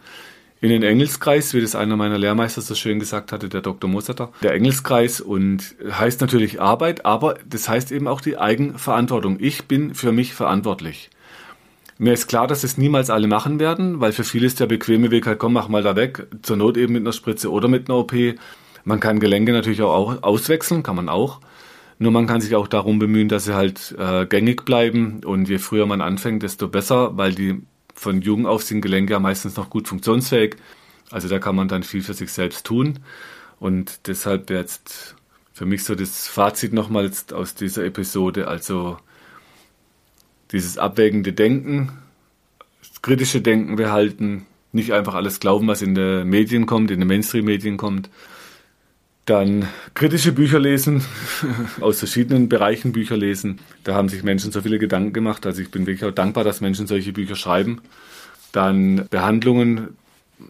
[0.64, 3.90] in den Engelskreis, wie das einer meiner Lehrmeister so schön gesagt hatte, der Dr.
[3.90, 4.32] Mosetter.
[4.44, 9.40] Der Engelskreis und heißt natürlich Arbeit, aber das heißt eben auch die Eigenverantwortung.
[9.42, 11.10] Ich bin für mich verantwortlich.
[11.98, 15.12] Mir ist klar, dass es niemals alle machen werden, weil für viele ist der bequeme
[15.12, 17.90] Weg halt, komm, mach mal da weg, zur Not eben mit einer Spritze oder mit
[17.90, 18.14] einer OP.
[18.86, 21.42] Man kann Gelenke natürlich auch auswechseln, kann man auch.
[22.00, 25.58] Nur man kann sich auch darum bemühen, dass sie halt äh, gängig bleiben und je
[25.58, 29.70] früher man anfängt, desto besser, weil die von jung auf sind Gelenke ja meistens noch
[29.70, 30.56] gut funktionsfähig.
[31.12, 33.00] Also da kann man dann viel für sich selbst tun.
[33.60, 35.16] Und deshalb jetzt
[35.54, 38.98] für mich so das Fazit nochmals aus dieser Episode, also
[40.52, 41.92] dieses abwägende Denken,
[43.02, 47.78] kritische Denken behalten, nicht einfach alles glauben, was in den Medien kommt, in den Mainstream-Medien
[47.78, 48.10] kommt.
[49.26, 51.04] Dann kritische Bücher lesen,
[51.80, 53.60] aus verschiedenen Bereichen Bücher lesen.
[53.86, 55.46] Da haben sich Menschen so viele Gedanken gemacht.
[55.46, 57.82] Also ich bin wirklich auch dankbar, dass Menschen solche Bücher schreiben.
[58.52, 59.96] Dann Behandlungen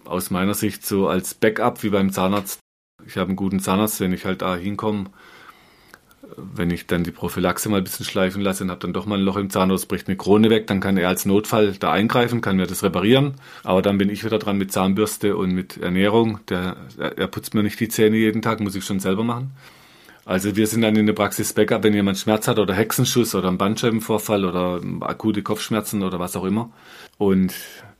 [0.05, 2.59] aus meiner Sicht so als Backup wie beim Zahnarzt.
[3.05, 5.05] Ich habe einen guten Zahnarzt, wenn ich halt da hinkomme.
[6.37, 9.17] Wenn ich dann die Prophylaxe mal ein bisschen schleifen lasse und habe dann doch mal
[9.17, 11.73] ein Loch im Zahn oder es bricht eine Krone weg, dann kann er als Notfall
[11.79, 13.35] da eingreifen, kann mir das reparieren.
[13.63, 16.39] Aber dann bin ich wieder dran mit Zahnbürste und mit Ernährung.
[16.49, 19.51] Der, er putzt mir nicht die Zähne jeden Tag, muss ich schon selber machen.
[20.25, 23.49] Also wir sind dann in der Praxis Backup, wenn jemand Schmerz hat oder Hexenschuss oder
[23.49, 26.71] einen Bandscheibenvorfall oder akute Kopfschmerzen oder was auch immer.
[27.17, 27.53] Und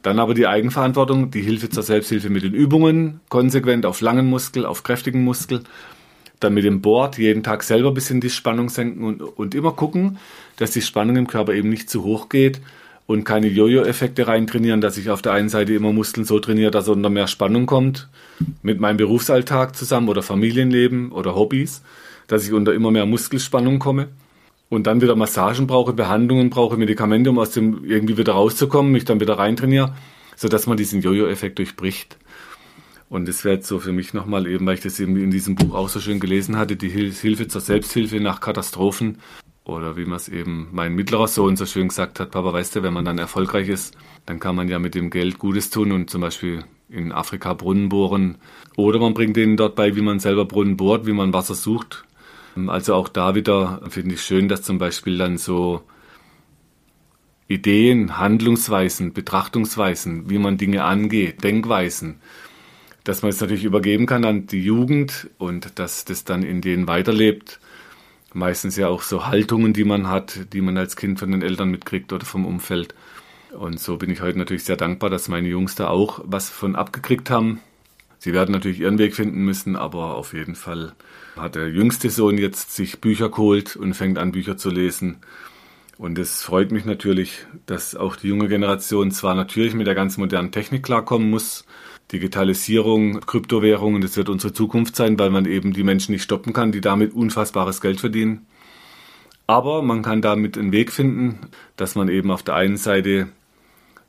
[0.04, 4.66] dann aber die Eigenverantwortung, die Hilfe zur Selbsthilfe mit den Übungen, konsequent auf langen Muskel,
[4.66, 5.64] auf kräftigen Muskel.
[6.44, 9.72] Dann mit dem Board jeden Tag selber ein bisschen die Spannung senken und, und immer
[9.72, 10.18] gucken,
[10.58, 12.60] dass die Spannung im Körper eben nicht zu hoch geht
[13.08, 16.90] und keine Jojo-Effekte reintrainieren, dass ich auf der einen Seite immer Muskeln so trainiere, dass
[16.90, 18.10] unter mehr Spannung kommt,
[18.62, 21.82] mit meinem Berufsalltag zusammen oder Familienleben oder Hobbys,
[22.28, 24.10] dass ich unter immer mehr Muskelspannung komme
[24.70, 29.06] und dann wieder Massagen brauche, Behandlungen brauche, Medikamente, um aus dem irgendwie wieder rauszukommen, mich
[29.06, 29.94] dann wieder reintrainiere,
[30.36, 32.18] sodass man diesen Jojo-Effekt durchbricht.
[33.10, 35.56] Und das wäre jetzt so für mich nochmal eben, weil ich das eben in diesem
[35.56, 39.20] Buch auch so schön gelesen hatte, die Hilfe zur Selbsthilfe nach Katastrophen.
[39.66, 42.84] Oder wie man es eben mein mittlerer Sohn so schön gesagt hat, Papa, weißt du,
[42.84, 43.96] wenn man dann erfolgreich ist,
[44.26, 47.90] dann kann man ja mit dem Geld Gutes tun und zum Beispiel in Afrika Brunnen
[47.90, 48.38] bohren.
[48.76, 52.04] Oder man bringt denen dort bei, wie man selber Brunnen bohrt, wie man Wasser sucht.
[52.68, 55.82] Also auch da wieder finde ich schön, dass zum Beispiel dann so
[57.48, 62.20] Ideen, Handlungsweisen, Betrachtungsweisen, wie man Dinge angeht, Denkweisen,
[63.04, 66.88] dass man es natürlich übergeben kann an die Jugend und dass das dann in denen
[66.88, 67.60] weiterlebt.
[68.34, 71.70] Meistens ja auch so Haltungen, die man hat, die man als Kind von den Eltern
[71.70, 72.96] mitkriegt oder vom Umfeld.
[73.52, 76.76] Und so bin ich heute natürlich sehr dankbar, dass meine Jungs da auch was von
[76.76, 77.60] abgekriegt haben.
[78.18, 80.94] Sie werden natürlich ihren Weg finden müssen, aber auf jeden Fall
[81.36, 85.18] hat der jüngste Sohn jetzt sich Bücher geholt und fängt an, Bücher zu lesen.
[85.98, 90.18] Und es freut mich natürlich, dass auch die junge Generation zwar natürlich mit der ganz
[90.18, 91.66] modernen Technik klarkommen muss,
[92.12, 96.72] Digitalisierung, Kryptowährungen, das wird unsere Zukunft sein, weil man eben die Menschen nicht stoppen kann,
[96.72, 98.46] die damit unfassbares Geld verdienen.
[99.48, 101.40] Aber man kann damit einen Weg finden,
[101.76, 103.30] dass man eben auf der einen Seite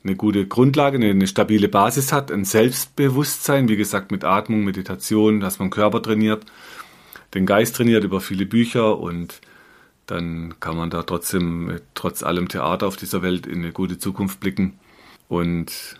[0.04, 5.40] eine gute Grundlage, eine, eine, stabile Basis hat, ein Selbstbewusstsein, wie gesagt, mit Atmung, Meditation,
[5.40, 6.44] dass man Körper trainiert,
[7.32, 9.40] den Geist trainiert über viele Bücher und
[10.06, 14.40] dann kann man da trotzdem, trotz allem Theater auf dieser Welt in eine gute Zukunft
[14.40, 14.78] blicken
[15.28, 15.96] und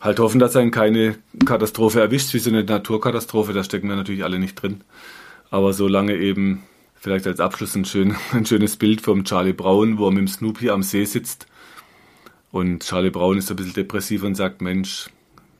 [0.00, 4.24] halt hoffen, dass einen keine Katastrophe erwischt, wie so eine Naturkatastrophe, da stecken wir natürlich
[4.24, 4.82] alle nicht drin.
[5.50, 10.06] Aber solange eben, vielleicht als Abschluss ein, schön, ein schönes Bild vom Charlie Brown, wo
[10.06, 11.46] er mit dem Snoopy am See sitzt
[12.56, 15.10] und Charlie Brown ist ein bisschen depressiv und sagt, Mensch,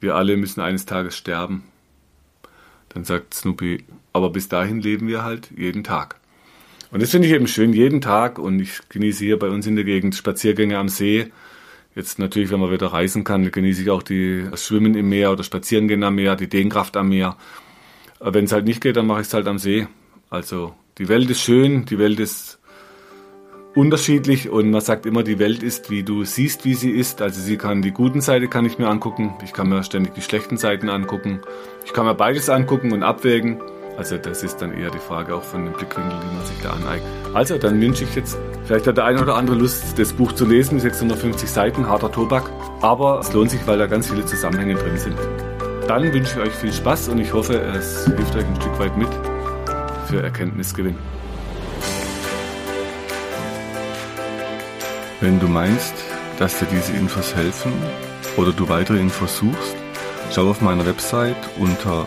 [0.01, 1.65] wir alle müssen eines Tages sterben.
[2.91, 6.17] Dann sagt Snoopy, aber bis dahin leben wir halt jeden Tag.
[6.91, 8.39] Und das finde ich eben schön, jeden Tag.
[8.39, 11.33] Und ich genieße hier bei uns in der Gegend Spaziergänge am See.
[11.95, 15.33] Jetzt natürlich, wenn man wieder reisen kann, genieße ich auch die, das Schwimmen im Meer
[15.33, 17.37] oder Spazierengehen am Meer, die Dehnkraft am Meer.
[18.21, 19.87] Wenn es halt nicht geht, dann mache ich es halt am See.
[20.29, 22.59] Also die Welt ist schön, die Welt ist
[23.75, 27.21] unterschiedlich und man sagt immer, die Welt ist, wie du siehst, wie sie ist.
[27.21, 30.23] Also sie kann die guten Seiten kann ich mir angucken, ich kann mir ständig die
[30.23, 31.41] schlechten Seiten angucken.
[31.85, 33.61] Ich kann mir beides angucken und abwägen.
[33.97, 36.73] Also das ist dann eher die Frage auch von dem Blickwinkel, die man sich da
[36.73, 37.11] aneignet.
[37.33, 40.45] Also dann wünsche ich jetzt, vielleicht hat der eine oder andere Lust, das Buch zu
[40.45, 42.51] lesen, 650 Seiten, harter Tobak.
[42.83, 45.17] Aber es lohnt sich, weil da ganz viele Zusammenhänge drin sind.
[45.89, 48.97] Dann wünsche ich euch viel Spaß und ich hoffe, es hilft euch ein Stück weit
[48.99, 49.09] mit
[50.09, 50.97] für Erkenntnisgewinn.
[55.21, 55.95] Wenn du meinst,
[56.39, 57.73] dass dir diese Infos helfen
[58.37, 59.75] oder du weitere Infos suchst,
[60.35, 62.07] schau auf meiner Website unter